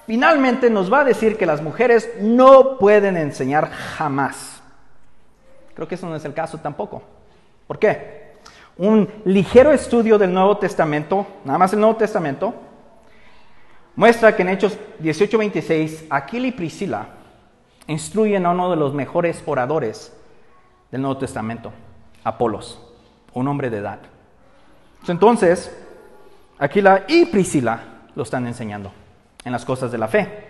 finalmente 0.05 0.69
nos 0.69 0.91
va 0.91 1.01
a 1.01 1.05
decir 1.05 1.37
que 1.37 1.45
las 1.45 1.61
mujeres 1.61 2.09
no 2.19 2.77
pueden 2.77 3.17
enseñar 3.17 3.69
jamás. 3.69 4.61
Creo 5.73 5.87
que 5.87 5.95
eso 5.95 6.07
no 6.07 6.15
es 6.15 6.25
el 6.25 6.33
caso 6.33 6.57
tampoco. 6.59 7.01
¿Por 7.67 7.79
qué? 7.79 8.23
un 8.77 9.07
ligero 9.25 9.71
estudio 9.71 10.17
del 10.17 10.33
Nuevo 10.33 10.57
Testamento, 10.57 11.27
nada 11.45 11.59
más 11.59 11.73
el 11.73 11.79
Nuevo 11.79 11.95
Testamento, 11.95 12.53
muestra 13.95 14.35
que 14.35 14.41
en 14.41 14.49
Hechos 14.49 14.77
18:26, 14.99 16.05
Aquila 16.09 16.47
y 16.47 16.51
Priscila 16.51 17.07
instruyen 17.87 18.45
a 18.45 18.51
uno 18.51 18.69
de 18.71 18.77
los 18.77 18.93
mejores 18.93 19.43
oradores 19.45 20.13
del 20.91 21.01
Nuevo 21.01 21.17
Testamento, 21.17 21.71
Apolos, 22.23 22.81
un 23.33 23.47
hombre 23.47 23.69
de 23.69 23.77
edad. 23.77 23.99
Entonces, 25.07 25.75
Aquila 26.57 27.03
y 27.07 27.25
Priscila 27.25 27.83
lo 28.15 28.23
están 28.23 28.47
enseñando 28.47 28.91
en 29.45 29.51
las 29.51 29.65
cosas 29.65 29.91
de 29.91 29.97
la 29.97 30.07
fe. 30.07 30.47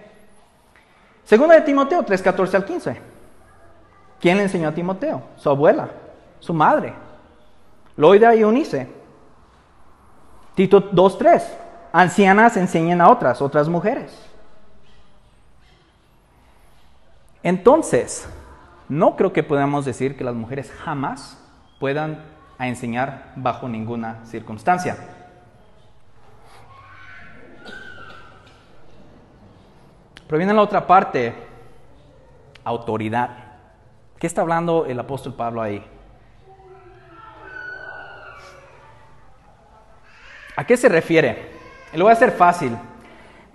Segunda 1.24 1.56
de 1.56 1.62
Timoteo 1.62 2.04
3:14 2.04 2.56
al 2.56 2.66
15. 2.66 3.02
¿Quién 4.20 4.38
le 4.38 4.44
enseñó 4.44 4.70
a 4.70 4.74
Timoteo? 4.74 5.22
Su 5.38 5.50
abuela, 5.50 5.90
su 6.40 6.54
madre. 6.54 6.94
Loida 7.96 8.34
y 8.36 8.42
Eunice. 8.42 8.88
Tito 10.56 10.92
2.3. 10.92 11.44
Ancianas 11.92 12.58
enseñan 12.58 13.02
a 13.02 13.10
otras, 13.10 13.42
otras 13.42 13.68
mujeres. 13.68 14.18
Entonces, 17.44 18.28
no 18.88 19.16
creo 19.16 19.34
que 19.34 19.44
podamos 19.44 19.86
decir 19.86 20.16
que 20.16 20.24
las 20.24 20.36
mujeres 20.36 20.72
jamás 20.72 21.38
puedan 21.80 22.24
enseñar 22.60 23.34
bajo 23.36 23.68
ninguna 23.68 24.26
circunstancia. 24.26 24.98
Pero 30.28 30.38
viene 30.38 30.54
la 30.54 30.62
otra 30.62 30.88
parte, 30.88 31.34
autoridad. 32.64 33.30
¿Qué 34.18 34.28
está 34.28 34.42
hablando 34.42 34.86
el 34.86 35.00
apóstol 35.00 35.34
Pablo 35.34 35.62
ahí? 35.62 35.84
¿A 40.56 40.66
qué 40.66 40.78
se 40.78 40.88
refiere? 40.88 41.52
lo 41.94 42.06
voy 42.06 42.10
a 42.10 42.14
hacer 42.14 42.32
fácil. 42.32 42.76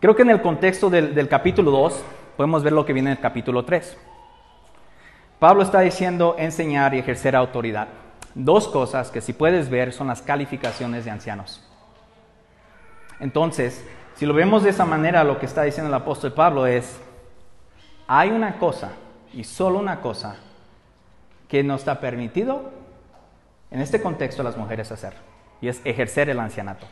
Creo 0.01 0.15
que 0.15 0.23
en 0.23 0.31
el 0.31 0.41
contexto 0.41 0.89
del, 0.91 1.29
capítulo 1.29 1.71
2 1.71 2.05
podemos 2.37 2.63
ver 2.63 2.73
lo 2.73 2.87
que 2.87 2.93
viene 2.93 3.11
en 3.11 3.17
el 3.17 3.23
capítulo 3.23 3.65
3. 3.65 3.97
Pablo 5.39 5.63
está 5.63 5.81
diciendo 5.81 6.37
enseñar 6.39 6.95
y 6.95 6.99
ejercer 6.99 7.35
autoridad. 7.35 7.89
Dos 8.35 8.69
cosas 8.69 9.11
que 9.11 9.21
si 9.21 9.33
puedes 9.33 9.71
ver 9.71 9.93
son 9.93 10.09
las 10.09 10.23
calificaciones 10.23 11.05
de 11.05 11.11
ancianos. 11.11 11.65
Entonces, 13.19 13.85
si 14.19 14.27
lo 14.27 14.35
vemos 14.35 14.65
de 14.65 14.71
esa 14.71 14.85
manera, 14.85 15.23
lo 15.23 15.39
que 15.39 15.47
está 15.47 15.63
diciendo 15.63 15.89
el 15.89 15.95
apóstol 15.95 16.33
Pablo 16.33 16.67
es, 16.67 16.99
hay 18.09 18.31
una 18.31 18.59
cosa, 18.59 18.91
y 19.33 19.45
solo 19.45 19.79
una 19.79 20.01
cosa, 20.01 20.35
que 21.47 21.63
no 21.63 21.77
está 21.77 22.01
permitido 22.01 22.73
en 23.71 23.81
este 23.81 24.03
contexto 24.03 24.43
a 24.43 24.45
las 24.45 24.57
mujeres 24.57 24.91
hacer 24.91 25.15
y 25.61 25.69
es 25.69 25.81
ejercer 25.85 26.29
el 26.31 26.41
ancianato. 26.41 26.85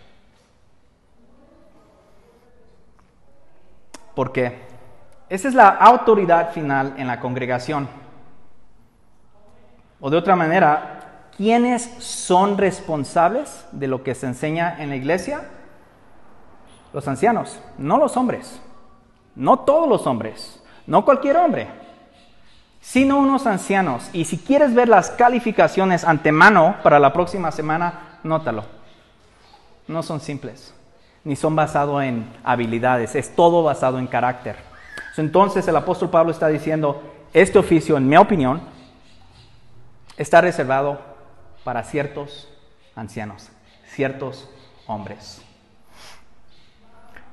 Porque 4.14 4.60
esa 5.28 5.48
es 5.48 5.54
la 5.54 5.68
autoridad 5.70 6.52
final 6.52 6.94
en 6.96 7.08
la 7.08 7.18
congregación. 7.18 7.88
O 9.98 10.10
de 10.10 10.16
otra 10.16 10.36
manera, 10.36 11.30
¿quiénes 11.36 11.82
son 11.98 12.56
responsables 12.56 13.66
de 13.72 13.88
lo 13.88 14.04
que 14.04 14.14
se 14.14 14.26
enseña 14.26 14.80
en 14.80 14.90
la 14.90 14.96
iglesia? 14.96 15.40
Los 16.96 17.06
ancianos, 17.08 17.60
no 17.76 17.98
los 17.98 18.16
hombres. 18.16 18.58
No 19.34 19.58
todos 19.58 19.86
los 19.86 20.06
hombres, 20.06 20.62
no 20.86 21.04
cualquier 21.04 21.36
hombre, 21.36 21.68
sino 22.80 23.18
unos 23.18 23.46
ancianos. 23.46 24.08
Y 24.14 24.24
si 24.24 24.38
quieres 24.38 24.74
ver 24.74 24.88
las 24.88 25.10
calificaciones 25.10 26.04
antemano 26.04 26.76
para 26.82 26.98
la 26.98 27.12
próxima 27.12 27.52
semana, 27.52 28.18
nótalo. 28.22 28.64
No 29.86 30.02
son 30.02 30.20
simples, 30.20 30.74
ni 31.22 31.36
son 31.36 31.54
basados 31.54 32.02
en 32.02 32.32
habilidades, 32.42 33.14
es 33.14 33.36
todo 33.36 33.62
basado 33.62 33.98
en 33.98 34.06
carácter. 34.06 34.56
Entonces 35.18 35.68
el 35.68 35.76
apóstol 35.76 36.08
Pablo 36.08 36.32
está 36.32 36.48
diciendo, 36.48 37.02
este 37.34 37.58
oficio, 37.58 37.98
en 37.98 38.08
mi 38.08 38.16
opinión, 38.16 38.62
está 40.16 40.40
reservado 40.40 40.98
para 41.62 41.82
ciertos 41.82 42.48
ancianos, 42.94 43.50
ciertos 43.84 44.48
hombres. 44.86 45.45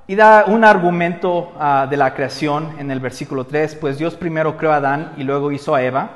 Y 0.05 0.15
da 0.15 0.45
un 0.47 0.65
argumento 0.65 1.53
ah, 1.57 1.87
de 1.89 1.95
la 1.95 2.13
creación 2.13 2.75
en 2.77 2.91
el 2.91 2.99
versículo 2.99 3.45
3, 3.45 3.75
pues 3.75 3.97
Dios 3.97 4.15
primero 4.15 4.57
creó 4.57 4.73
a 4.73 4.77
Adán 4.77 5.13
y 5.17 5.23
luego 5.23 5.51
hizo 5.51 5.73
a 5.73 5.81
Eva. 5.81 6.09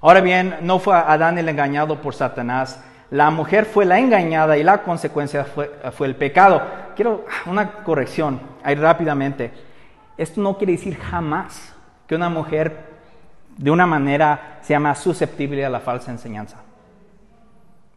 Ahora 0.00 0.20
bien, 0.20 0.56
no 0.62 0.80
fue 0.80 0.94
Adán 0.96 1.38
el 1.38 1.48
engañado 1.48 2.00
por 2.02 2.14
Satanás, 2.14 2.82
la 3.10 3.30
mujer 3.30 3.64
fue 3.64 3.84
la 3.84 4.00
engañada 4.00 4.56
y 4.58 4.64
la 4.64 4.82
consecuencia 4.82 5.44
fue, 5.44 5.70
el 6.00 6.16
pecado. 6.16 6.62
Quiero 6.96 7.24
una 7.46 7.84
corrección 7.84 8.40
ahí 8.64 8.74
rápidamente. 8.74 9.52
Esto 10.16 10.40
no 10.40 10.58
quiere 10.58 10.72
decir 10.72 10.96
jamás 10.96 11.74
que 12.08 12.16
una 12.16 12.28
mujer 12.28 12.92
de 13.56 13.70
una 13.70 13.86
manera 13.86 14.58
sea 14.62 14.80
más 14.80 14.98
susceptible 14.98 15.64
a 15.64 15.70
la 15.70 15.78
falsa 15.78 16.10
enseñanza. 16.10 16.56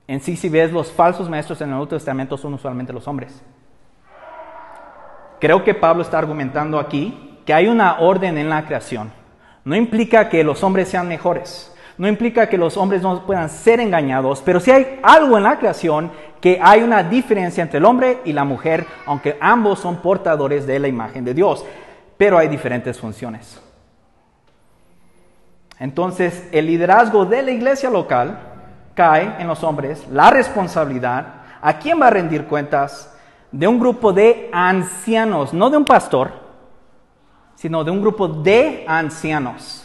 En 0.08 0.22
sí, 0.22 0.36
si 0.36 0.50
ves, 0.50 0.72
los 0.72 0.92
falsos 0.92 1.28
maestros 1.30 1.60
en 1.62 1.70
el 1.70 1.72
Nuevo 1.72 1.88
Testamento 1.88 2.38
son 2.38 2.54
usualmente 2.54 2.94
los 2.94 3.08
hombres. 3.08 3.42
Creo 5.40 5.64
que 5.64 5.74
Pablo 5.74 6.02
está 6.02 6.18
argumentando 6.18 6.80
aquí 6.80 7.40
que 7.46 7.54
hay 7.54 7.68
una 7.68 8.00
orden 8.00 8.38
en 8.38 8.50
la 8.50 8.66
creación. 8.66 9.12
No 9.64 9.76
implica 9.76 10.30
que 10.30 10.44
los 10.44 10.64
hombres 10.64 10.90
sean 10.90 11.08
mejores 11.08 11.74
no 11.98 12.08
implica 12.08 12.48
que 12.48 12.58
los 12.58 12.78
hombres 12.78 13.02
no 13.02 13.26
puedan 13.26 13.50
ser 13.50 13.80
engañados, 13.80 14.42
pero 14.46 14.60
si 14.60 14.72
hay 14.72 15.00
algo 15.02 15.38
en 15.38 15.44
la 15.44 15.58
creación 15.58 16.12
que 16.40 16.60
hay 16.62 16.84
una 16.84 17.04
diferencia 17.04 17.64
entre 17.64 17.80
el 17.80 17.86
hombre 17.86 18.20
y 18.24 18.34
la 18.34 18.44
mujer, 18.44 18.86
aunque 19.06 19.38
ambos 19.42 19.80
son 19.80 19.98
portadores 19.98 20.68
de 20.68 20.80
la 20.80 20.88
imagen 20.88 21.26
de 21.26 21.34
Dios. 21.34 21.66
pero 22.18 22.40
hay 22.40 22.48
diferentes 22.48 23.00
funciones. 23.00 23.62
Entonces, 25.80 26.48
el 26.52 26.66
liderazgo 26.66 27.26
de 27.26 27.44
la 27.44 27.52
iglesia 27.52 27.92
local 27.92 28.40
cae 28.96 29.36
en 29.38 29.48
los 29.48 29.64
hombres, 29.64 30.04
la 30.12 30.32
responsabilidad, 30.32 31.44
¿a 31.62 31.78
quién 31.78 32.02
va 32.02 32.08
a 32.08 32.10
rendir 32.10 32.46
cuentas? 32.46 33.16
De 33.52 33.68
un 33.68 33.80
grupo 33.80 34.14
de 34.14 34.50
ancianos, 34.52 35.54
no 35.54 35.70
de 35.70 35.78
un 35.78 35.86
pastor, 35.86 36.32
sino 37.56 37.84
de 37.84 37.92
un 37.92 38.02
grupo 38.02 38.28
de 38.28 38.86
ancianos 38.88 39.84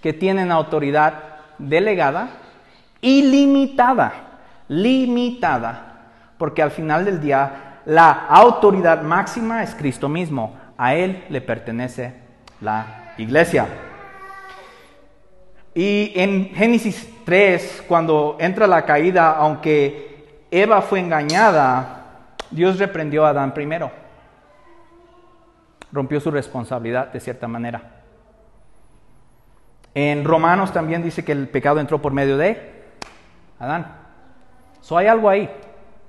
que 0.00 0.12
tienen 0.12 0.50
autoridad 0.50 1.14
delegada 1.58 2.28
y 3.00 3.22
limitada, 3.22 4.12
limitada, 4.68 6.08
porque 6.38 6.62
al 6.62 6.70
final 6.70 7.04
del 7.04 7.20
día 7.20 7.80
la 7.84 8.10
autoridad 8.10 9.02
máxima 9.02 9.62
es 9.62 9.74
Cristo 9.74 10.08
mismo, 10.08 10.56
a 10.76 10.94
Él 10.94 11.24
le 11.28 11.40
pertenece 11.40 12.14
la 12.60 13.12
iglesia. 13.16 13.66
Y 15.74 16.12
en 16.16 16.50
Génesis 16.54 17.08
3, 17.24 17.84
cuando 17.88 18.36
entra 18.40 18.66
la 18.66 18.84
caída, 18.84 19.32
aunque 19.32 20.46
Eva 20.50 20.82
fue 20.82 21.00
engañada, 21.00 22.01
Dios 22.52 22.78
reprendió 22.78 23.26
a 23.26 23.30
Adán 23.30 23.52
primero. 23.52 23.90
Rompió 25.90 26.20
su 26.20 26.30
responsabilidad 26.30 27.12
de 27.12 27.20
cierta 27.20 27.48
manera. 27.48 27.82
En 29.94 30.24
Romanos 30.24 30.72
también 30.72 31.02
dice 31.02 31.24
que 31.24 31.32
el 31.32 31.48
pecado 31.48 31.80
entró 31.80 32.00
por 32.00 32.12
medio 32.12 32.36
de 32.36 32.84
Adán. 33.58 33.86
So 34.80 34.96
hay 34.96 35.06
algo 35.06 35.28
ahí. 35.28 35.50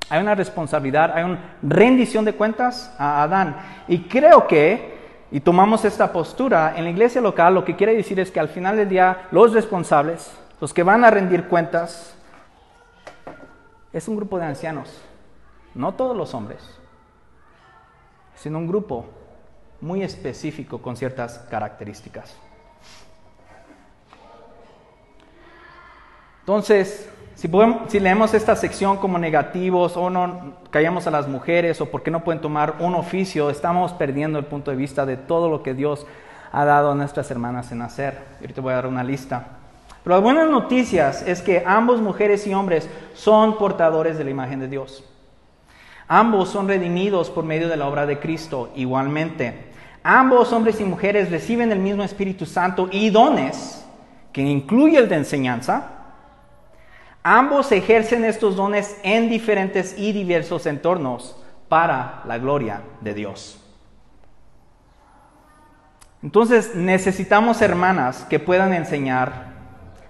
Hay 0.10 0.22
una 0.22 0.36
responsabilidad, 0.36 1.12
hay 1.16 1.24
una 1.24 1.58
rendición 1.62 2.24
de 2.24 2.34
cuentas 2.34 2.94
a 3.00 3.24
Adán. 3.24 3.58
Y 3.88 4.04
creo 4.04 4.48
que 4.48 4.94
y 5.34 5.40
tomamos 5.40 5.84
esta 5.84 6.14
postura, 6.14 6.76
en 6.78 6.84
la 6.84 6.92
iglesia 6.92 7.20
local 7.20 7.56
lo 7.56 7.66
que 7.66 7.76
quiere 7.76 7.96
decir 7.96 8.20
es 8.20 8.30
que 8.30 8.40
al 8.40 8.50
final 8.50 8.78
del 8.78 8.88
día 8.88 9.30
los 9.32 9.52
responsables, 9.52 10.32
los 10.62 10.72
que 10.72 10.84
van 10.84 11.04
a 11.04 11.10
rendir 11.10 11.46
cuentas, 11.46 12.16
es 13.92 14.08
un 14.08 14.16
grupo 14.16 14.38
de 14.38 14.46
ancianos, 14.46 15.02
no 15.76 15.94
todos 15.94 16.16
los 16.16 16.34
hombres, 16.34 16.62
sino 18.36 18.58
un 18.58 18.68
grupo 18.68 19.06
muy 19.82 20.04
específico 20.04 20.82
con 20.82 20.96
ciertas 20.96 21.40
características. 21.50 22.36
Entonces, 26.42 27.10
si, 27.36 28.00
leemos 28.00 28.34
esta 28.34 28.56
sección 28.56 28.98
como 28.98 29.18
negativos 29.18 29.98
o 29.98 30.10
no 30.10 30.54
callamos 30.70 31.08
a 31.08 31.12
las 31.12 31.28
mujeres 31.28 31.80
o 31.82 31.90
por 31.90 32.04
qué 32.04 32.12
no 32.12 32.24
pueden 32.24 32.42
tomar 32.42 32.76
un 32.80 32.96
oficio, 32.96 33.50
estamos 33.50 33.94
perdiendo 33.94 34.40
el 34.40 34.46
punto 34.46 34.72
de 34.72 34.78
vista 34.78 35.06
de 35.06 35.18
todo 35.18 35.50
lo 35.50 35.64
que 35.64 35.74
Dios 35.74 36.06
ha 36.52 36.66
dado 36.66 36.92
a 36.92 36.96
nuestras 36.96 37.32
hermanas 37.32 37.72
en 37.72 37.82
hacer. 37.82 38.20
Y 38.40 38.44
ahorita 38.44 38.62
voy 38.62 38.74
a 38.74 38.76
dar 38.76 38.88
una 38.88 39.04
lista. 39.04 39.48
Pero 40.04 40.16
las 40.16 40.24
buenas 40.24 40.50
noticias 40.50 41.26
es 41.26 41.42
que 41.42 41.64
ambos, 41.66 42.02
mujeres 42.02 42.46
y 42.46 42.54
hombres, 42.54 42.90
son 43.14 43.58
portadores 43.58 44.18
de 44.18 44.26
la 44.26 44.30
imagen 44.30 44.60
de 44.60 44.68
Dios. 44.68 45.04
Ambos 46.16 46.50
son 46.50 46.68
redimidos 46.68 47.32
por 47.32 47.44
medio 47.44 47.68
de 47.68 47.76
la 47.76 47.88
obra 47.88 48.06
de 48.06 48.20
Cristo 48.20 48.70
igualmente. 48.76 49.72
Ambos, 50.04 50.54
hombres 50.54 50.80
y 50.80 50.84
mujeres, 50.84 51.32
reciben 51.32 51.72
el 51.72 51.80
mismo 51.80 52.04
Espíritu 52.04 52.46
Santo 52.46 52.88
y 52.92 53.10
dones, 53.10 53.84
que 54.32 54.42
incluye 54.42 55.00
el 55.00 55.10
de 55.10 55.16
enseñanza, 55.16 55.90
Ambos 57.24 57.72
ejercen 57.72 58.26
estos 58.26 58.58
dones 58.58 58.98
en 59.02 59.30
diferentes 59.30 59.98
y 59.98 60.12
diversos 60.12 60.66
entornos 60.66 61.38
para 61.70 62.22
la 62.28 62.38
gloria 62.38 62.82
de 63.00 63.14
Dios. 63.14 63.60
Entonces 66.22 66.76
necesitamos 66.76 67.62
hermanas 67.62 68.26
que 68.30 68.40
puedan 68.40 68.74
enseñar. 68.74 69.54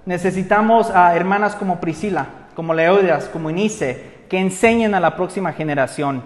Necesitamos 0.05 0.89
a 0.89 1.15
hermanas 1.15 1.55
como 1.55 1.79
Priscila, 1.79 2.27
como 2.55 2.73
Leoidas, 2.73 3.29
como 3.29 3.51
Inice, 3.51 4.12
que 4.29 4.39
enseñen 4.39 4.95
a 4.95 4.99
la 4.99 5.15
próxima 5.15 5.53
generación, 5.53 6.23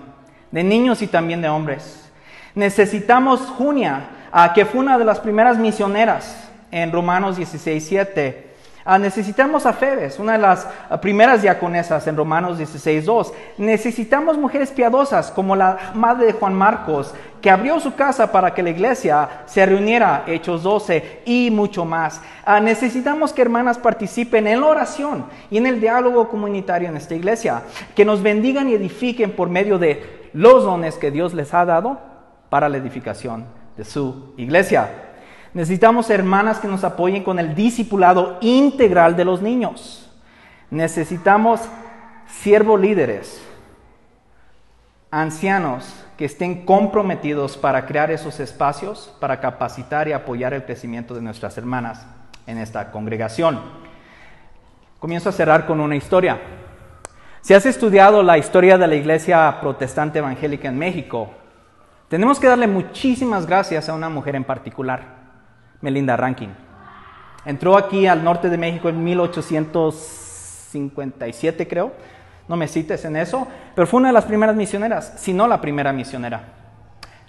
de 0.52 0.64
niños 0.64 1.02
y 1.02 1.08
también 1.08 1.42
de 1.42 1.50
hombres. 1.50 2.10
Necesitamos 2.56 3.42
Junia, 3.42 4.10
que 4.56 4.66
fue 4.66 4.82
una 4.82 4.98
de 4.98 5.06
las 5.06 5.20
primeras 5.20 5.58
misioneras 5.58 6.50
en 6.72 6.92
Romanos 6.92 7.38
16, 7.38 7.86
7 7.86 8.47
Ah, 8.47 8.47
necesitamos 8.98 9.66
a 9.66 9.74
Febes, 9.74 10.18
una 10.18 10.34
de 10.34 10.38
las 10.38 10.66
ah, 10.90 11.02
primeras 11.02 11.42
diaconesas 11.42 12.08
en 12.08 12.16
Romanos 12.16 12.58
16.2. 12.58 13.34
Necesitamos 13.58 14.38
mujeres 14.38 14.72
piadosas 14.72 15.30
como 15.30 15.58
la 15.58 15.92
madre 15.94 16.28
de 16.28 16.34
Juan 16.34 16.54
Marcos, 16.54 17.14
que 17.42 17.50
abrió 17.50 17.80
su 17.82 17.96
casa 17.96 18.32
para 18.32 18.54
que 18.54 18.64
la 18.64 18.70
iglesia 18.70 19.44
se 19.46 19.66
reuniera, 19.66 20.24
Hechos 20.26 20.64
12, 20.64 21.24
y 21.26 21.52
mucho 21.52 21.84
más. 21.84 22.22
Ah, 22.46 22.62
necesitamos 22.62 23.34
que 23.34 23.42
hermanas 23.42 23.78
participen 23.78 24.48
en 24.48 24.62
la 24.62 24.68
oración 24.68 25.26
y 25.52 25.58
en 25.58 25.66
el 25.66 25.82
diálogo 25.82 26.30
comunitario 26.30 26.88
en 26.88 26.96
esta 26.96 27.14
iglesia, 27.14 27.64
que 27.94 28.06
nos 28.06 28.24
bendigan 28.24 28.70
y 28.70 28.76
edifiquen 28.76 29.34
por 29.34 29.50
medio 29.50 29.78
de 29.78 30.30
los 30.32 30.64
dones 30.64 30.96
que 30.96 31.12
Dios 31.12 31.34
les 31.34 31.54
ha 31.54 31.66
dado 31.66 32.00
para 32.50 32.70
la 32.70 32.78
edificación 32.78 33.46
de 33.76 33.84
su 33.84 34.34
iglesia. 34.38 35.07
Necesitamos 35.54 36.10
hermanas 36.10 36.60
que 36.60 36.68
nos 36.68 36.84
apoyen 36.84 37.24
con 37.24 37.40
el 37.40 37.56
discipulado 37.56 38.38
integral 38.42 39.16
de 39.16 39.26
los 39.26 39.42
niños. 39.42 40.10
Necesitamos 40.70 41.62
siervos 42.28 42.80
líderes, 42.80 43.42
ancianos 45.10 46.04
que 46.18 46.26
estén 46.26 46.66
comprometidos 46.66 47.58
para 47.58 47.86
crear 47.86 48.12
esos 48.12 48.40
espacios, 48.40 49.14
para 49.20 49.40
capacitar 49.40 50.08
y 50.08 50.14
apoyar 50.14 50.54
el 50.54 50.66
crecimiento 50.66 51.14
de 51.14 51.22
nuestras 51.22 51.58
hermanas 51.58 52.06
en 52.48 52.58
esta 52.58 52.92
congregación. 52.92 53.62
Comienzo 55.00 55.30
a 55.30 55.32
cerrar 55.32 55.66
con 55.68 55.80
una 55.80 55.96
historia. 55.96 56.40
Si 57.42 57.54
has 57.54 57.66
estudiado 57.66 58.24
la 58.24 58.38
historia 58.38 58.78
de 58.78 58.88
la 58.88 58.96
iglesia 58.96 59.60
protestante 59.62 60.20
evangélica 60.20 60.68
en 60.68 60.78
México, 60.78 61.30
tenemos 62.10 62.40
que 62.40 62.48
darle 62.48 62.68
muchísimas 62.68 63.46
gracias 63.46 63.90
a 63.90 63.94
una 63.94 64.10
mujer 64.10 64.36
en 64.36 64.44
particular. 64.44 65.17
Melinda 65.82 66.16
Rankin. 66.18 66.56
Entró 67.46 67.78
aquí 67.78 68.08
al 68.08 68.24
norte 68.24 68.50
de 68.50 68.58
México 68.58 68.90
en 68.90 69.04
1857, 69.04 71.68
creo. 71.68 71.92
No 72.48 72.56
me 72.56 72.68
cites 72.68 73.06
en 73.06 73.16
eso, 73.16 73.48
pero 73.76 73.86
fue 73.88 74.00
una 74.00 74.10
de 74.10 74.14
las 74.14 74.26
primeras 74.26 74.56
misioneras, 74.56 75.14
si 75.18 75.34
no 75.34 75.48
la 75.48 75.62
primera 75.62 75.94
misionera. 75.94 76.54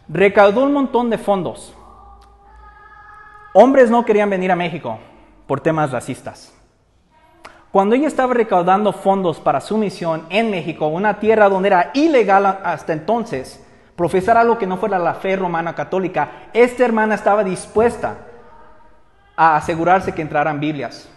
Recaudó 0.09 0.64
un 0.64 0.72
montón 0.72 1.11
de 1.11 1.18
fondos. 1.18 1.74
Hombres 3.53 3.90
no 3.90 4.05
querían 4.05 4.30
venir 4.30 4.53
a 4.53 4.57
México 4.57 4.99
por 5.46 5.61
temas 5.61 5.90
racistas. 5.90 6.55
Cuando 7.70 7.94
ella 7.94 8.09
estaba 8.09 8.34
recaudando 8.34 8.92
fondos 8.92 9.40
para 9.40 9.61
su 9.61 9.76
misión 9.76 10.24
en 10.30 10.51
México, 10.51 10.86
una 10.86 11.20
tierra 11.20 11.49
donde 11.49 11.68
era 11.68 11.90
ilegal 11.94 12.61
hasta 12.64 12.92
entonces 12.92 13.64
profesar 13.94 14.36
algo 14.36 14.59
que 14.59 14.66
no 14.66 14.78
fuera 14.78 14.99
la 14.99 15.14
fe 15.14 15.36
romana 15.36 15.74
católica, 15.74 16.49
esta 16.53 16.84
hermana 16.84 17.16
estaba 17.16 17.44
dispuesta 17.44 18.28
a 19.41 19.55
asegurarse 19.55 20.12
que 20.12 20.20
entraran 20.20 20.59
Biblias. 20.59 21.09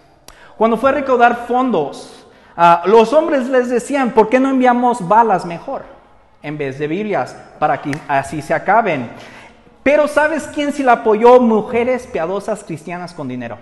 Cuando 0.55 0.77
fue 0.77 0.91
a 0.91 0.93
recaudar 0.93 1.47
fondos, 1.47 2.23
ah, 2.55 2.83
los 2.85 3.13
hombres 3.13 3.47
les 3.47 3.67
decían, 3.67 4.11
¿por 4.11 4.29
qué 4.29 4.39
no 4.39 4.49
enviamos 4.49 5.07
balas 5.07 5.43
mejor 5.43 5.81
en 6.43 6.55
vez 6.55 6.77
de 6.77 6.87
Biblias 6.87 7.35
para 7.57 7.81
que 7.81 7.91
así 8.07 8.43
se 8.43 8.53
acaben? 8.53 9.09
Pero 9.81 10.07
¿sabes 10.07 10.47
quién 10.53 10.71
sí 10.71 10.83
la 10.83 10.91
apoyó? 10.91 11.41
Mujeres 11.41 12.05
piadosas 12.05 12.63
cristianas 12.63 13.15
con 13.15 13.27
dinero. 13.27 13.57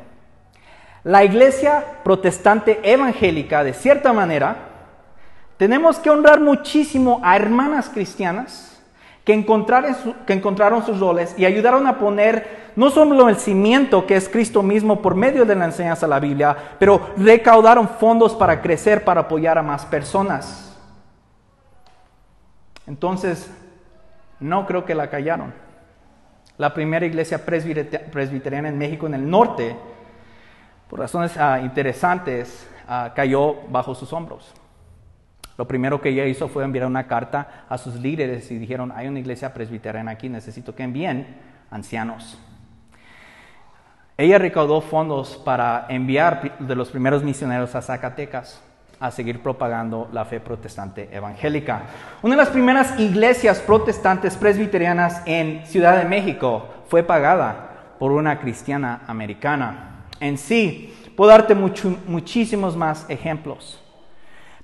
La 1.05 1.23
iglesia 1.23 1.85
protestante 2.03 2.81
evangélica, 2.83 3.63
de 3.63 3.73
cierta 3.73 4.11
manera, 4.11 4.57
tenemos 5.55 5.99
que 5.99 6.09
honrar 6.09 6.41
muchísimo 6.41 7.21
a 7.23 7.37
hermanas 7.37 7.87
cristianas 7.87 8.78
que 9.29 10.33
encontraron, 10.33 10.83
sus 10.83 10.99
roles 10.99 11.35
y 11.37 11.45
ayudaron 11.45 11.85
a 11.85 11.99
poner 11.99 12.71
no 12.75 12.89
solo 12.89 13.29
el 13.29 13.35
cimiento 13.35 14.07
que 14.07 14.15
es 14.15 14.27
Cristo 14.27 14.63
mismo 14.63 15.03
por 15.03 15.13
medio 15.13 15.45
de 15.45 15.53
la 15.53 15.65
enseñanza 15.65 16.07
de 16.07 16.09
la 16.09 16.19
Biblia, 16.19 16.57
pero 16.79 17.11
recaudaron 17.15 17.87
fondos 17.87 18.33
para 18.33 18.59
crecer, 18.59 19.03
para 19.03 19.21
apoyar 19.21 19.59
a 19.59 19.63
más 19.63 19.85
personas. 19.85 20.75
Entonces, 22.87 23.51
no 24.39 24.65
creo 24.65 24.83
que 24.83 24.95
la 24.95 25.11
callaron. 25.11 25.53
La 26.57 26.73
primera 26.73 27.05
iglesia 27.05 27.45
presbiteriana 27.45 28.69
en 28.69 28.79
México, 28.79 29.05
en 29.05 29.13
el 29.13 29.29
norte, 29.29 29.75
por 30.89 30.99
razones 30.99 31.37
ah, 31.37 31.59
interesantes, 31.59 32.67
ah, 32.87 33.11
cayó 33.15 33.57
bajo 33.69 33.93
sus 33.93 34.11
hombros. 34.11 34.58
Lo 35.59 35.67
primero 35.67 35.99
que 35.99 36.07
ella 36.07 36.25
hizo 36.25 36.47
fue 36.47 36.63
enviar 36.63 36.85
una 36.85 37.05
carta 37.05 37.65
a 37.67 37.77
sus 37.77 37.95
líderes 37.95 38.49
y 38.49 38.57
dijeron, 38.57 38.93
hay 38.95 39.09
una 39.09 39.19
iglesia 39.19 39.53
presbiteriana 39.53 40.11
aquí, 40.11 40.29
necesito 40.29 40.73
que 40.73 40.83
envíen 40.83 41.35
ancianos. 41.69 42.39
Ella 44.15 44.37
recaudó 44.37 44.79
fondos 44.79 45.35
para 45.43 45.85
enviar 45.89 46.57
de 46.59 46.75
los 46.75 46.89
primeros 46.89 47.23
misioneros 47.23 47.75
a 47.75 47.81
Zacatecas. 47.81 48.63
a 49.01 49.11
seguir 49.11 49.41
propagando 49.41 50.09
la 50.13 50.23
fe 50.23 50.39
protestante 50.39 51.09
evangélica. 51.11 51.83
Una 52.21 52.35
de 52.35 52.41
las 52.41 52.49
primeras 52.49 52.97
iglesias 52.97 53.59
protestantes 53.59 54.37
presbiterianas 54.37 55.23
en 55.25 55.65
Ciudad 55.65 55.97
de 55.97 56.05
México 56.05 56.69
fue 56.87 57.03
pagada 57.03 57.95
por 57.99 58.13
una 58.13 58.39
cristiana 58.39 59.01
americana. 59.07 60.05
En 60.21 60.37
sí, 60.37 60.93
puedo 61.17 61.31
darte 61.31 61.53
muchísimos 61.53 62.77
más 62.77 63.05
ejemplos. 63.09 63.81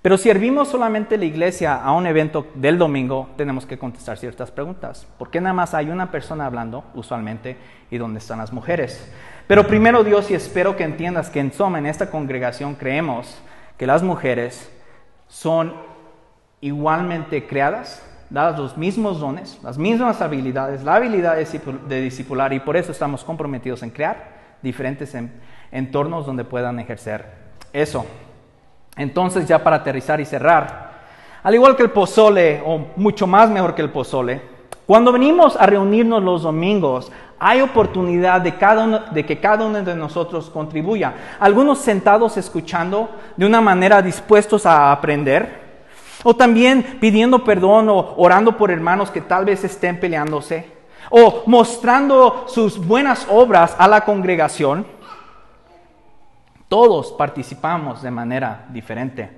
Pero 0.05 0.17
si 0.17 0.25
servimos 0.29 0.67
solamente 0.67 1.17
la 1.17 1.25
iglesia 1.25 1.81
a 1.81 1.91
un 1.93 2.05
evento 2.05 2.45
del 2.53 2.77
domingo, 2.77 3.29
tenemos 3.37 3.65
que 3.65 3.79
contestar 3.79 4.19
ciertas 4.19 4.51
preguntas. 4.51 5.07
¿Por 5.17 5.31
qué 5.31 5.41
nada 5.41 5.53
más 5.53 5.73
hay 5.73 5.89
una 5.89 6.11
persona 6.11 6.45
hablando, 6.45 6.83
usualmente, 6.93 7.57
y 7.89 7.97
dónde 7.97 8.19
están 8.19 8.37
las 8.37 8.53
mujeres? 8.53 9.11
Pero 9.47 9.65
primero 9.65 10.03
Dios, 10.03 10.29
y 10.29 10.35
espero 10.35 10.75
que 10.75 10.83
entiendas 10.83 11.31
que 11.31 11.39
en 11.39 11.51
Soma, 11.51 11.79
en 11.79 11.87
esta 11.87 12.11
congregación, 12.11 12.75
creemos 12.75 13.35
que 13.79 13.87
las 13.87 14.03
mujeres 14.03 14.71
son 15.27 15.73
igualmente 16.61 17.47
creadas, 17.47 18.07
dadas 18.29 18.59
los 18.59 18.77
mismos 18.77 19.19
dones, 19.19 19.59
las 19.63 19.79
mismas 19.79 20.21
habilidades, 20.21 20.83
la 20.83 20.97
habilidad 20.97 21.35
de 21.35 22.01
discipular, 22.01 22.53
y 22.53 22.59
por 22.59 22.77
eso 22.77 22.91
estamos 22.91 23.23
comprometidos 23.23 23.81
en 23.81 23.89
crear 23.89 24.35
diferentes 24.61 25.17
entornos 25.71 26.27
donde 26.27 26.43
puedan 26.43 26.79
ejercer 26.79 27.25
eso. 27.73 28.05
Entonces, 28.95 29.47
ya 29.47 29.63
para 29.63 29.77
aterrizar 29.77 30.19
y 30.21 30.25
cerrar, 30.25 30.93
al 31.43 31.53
igual 31.53 31.75
que 31.75 31.83
el 31.83 31.91
pozole, 31.91 32.61
o 32.65 32.87
mucho 32.95 33.27
más 33.27 33.49
mejor 33.49 33.75
que 33.75 33.81
el 33.81 33.91
pozole, 33.91 34.41
cuando 34.85 35.11
venimos 35.11 35.55
a 35.55 35.65
reunirnos 35.65 36.21
los 36.23 36.43
domingos, 36.43 37.11
hay 37.39 37.61
oportunidad 37.61 38.41
de, 38.41 38.55
cada 38.55 38.99
de 39.11 39.25
que 39.25 39.39
cada 39.39 39.65
uno 39.65 39.81
de 39.81 39.95
nosotros 39.95 40.49
contribuya. 40.49 41.13
Algunos 41.39 41.79
sentados 41.79 42.37
escuchando 42.37 43.09
de 43.35 43.45
una 43.45 43.61
manera 43.61 44.01
dispuestos 44.01 44.65
a 44.65 44.91
aprender, 44.91 45.65
o 46.23 46.35
también 46.35 46.97
pidiendo 46.99 47.43
perdón 47.43 47.89
o 47.89 48.15
orando 48.17 48.57
por 48.57 48.71
hermanos 48.71 49.11
que 49.11 49.21
tal 49.21 49.45
vez 49.45 49.63
estén 49.63 49.99
peleándose, 49.99 50.71
o 51.09 51.43
mostrando 51.45 52.45
sus 52.47 52.83
buenas 52.83 53.27
obras 53.29 53.75
a 53.77 53.87
la 53.87 54.01
congregación. 54.01 54.85
Todos 56.67 57.11
participamos 57.11 58.01
de 58.01 58.11
manera 58.11 58.65
diferente. 58.69 59.29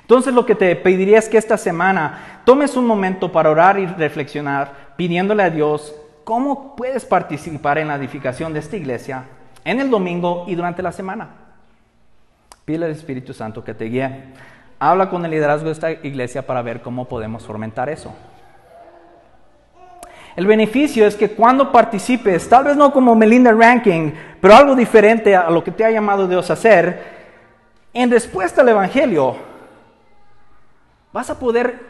Entonces 0.00 0.34
lo 0.34 0.44
que 0.44 0.54
te 0.54 0.74
pediría 0.76 1.18
es 1.18 1.28
que 1.28 1.38
esta 1.38 1.56
semana 1.56 2.42
tomes 2.44 2.76
un 2.76 2.86
momento 2.86 3.30
para 3.30 3.50
orar 3.50 3.78
y 3.78 3.86
reflexionar, 3.86 4.94
pidiéndole 4.96 5.42
a 5.44 5.50
Dios 5.50 5.94
cómo 6.24 6.76
puedes 6.76 7.04
participar 7.04 7.78
en 7.78 7.88
la 7.88 7.94
edificación 7.96 8.52
de 8.52 8.58
esta 8.58 8.76
iglesia 8.76 9.24
en 9.64 9.80
el 9.80 9.90
domingo 9.90 10.44
y 10.48 10.54
durante 10.54 10.82
la 10.82 10.92
semana. 10.92 11.28
Pide 12.64 12.84
al 12.84 12.90
Espíritu 12.90 13.32
Santo 13.32 13.64
que 13.64 13.74
te 13.74 13.86
guíe. 13.86 14.24
Habla 14.78 15.08
con 15.08 15.24
el 15.24 15.30
liderazgo 15.30 15.66
de 15.66 15.72
esta 15.72 15.92
iglesia 15.92 16.46
para 16.46 16.62
ver 16.62 16.82
cómo 16.82 17.06
podemos 17.06 17.44
fomentar 17.44 17.88
eso. 17.88 18.12
El 20.36 20.46
beneficio 20.46 21.06
es 21.06 21.14
que 21.16 21.30
cuando 21.30 21.70
participes, 21.70 22.48
tal 22.48 22.64
vez 22.64 22.76
no 22.76 22.92
como 22.92 23.14
Melinda 23.14 23.52
Ranking, 23.52 24.12
pero 24.40 24.54
algo 24.54 24.74
diferente 24.74 25.36
a 25.36 25.50
lo 25.50 25.62
que 25.62 25.70
te 25.70 25.84
ha 25.84 25.90
llamado 25.90 26.26
Dios 26.26 26.48
a 26.50 26.54
hacer, 26.54 27.02
en 27.92 28.10
respuesta 28.10 28.62
al 28.62 28.68
Evangelio, 28.70 29.36
vas 31.12 31.28
a 31.28 31.38
poder 31.38 31.80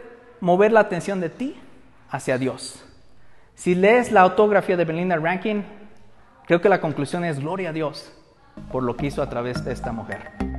mover 0.41 0.73
la 0.73 0.81
atención 0.81 1.21
de 1.21 1.29
ti 1.29 1.57
hacia 2.11 2.39
Dios. 2.39 2.85
Si 3.55 3.75
lees 3.75 4.11
la 4.11 4.23
autografía 4.23 4.77
de 4.77 4.85
Belinda 4.85 5.17
Rankin, 5.17 5.65
creo 6.47 6.61
que 6.61 6.69
la 6.69 6.81
conclusión 6.81 7.25
es 7.25 7.39
gloria 7.39 7.71
a 7.71 7.73
Dios 7.73 8.13
por 8.71 8.83
lo 8.83 8.97
que 8.97 9.07
hizo 9.07 9.23
a 9.23 9.31
través 9.31 9.65
de 9.65 9.73
esta 9.73 9.93
mujer. 9.93 10.52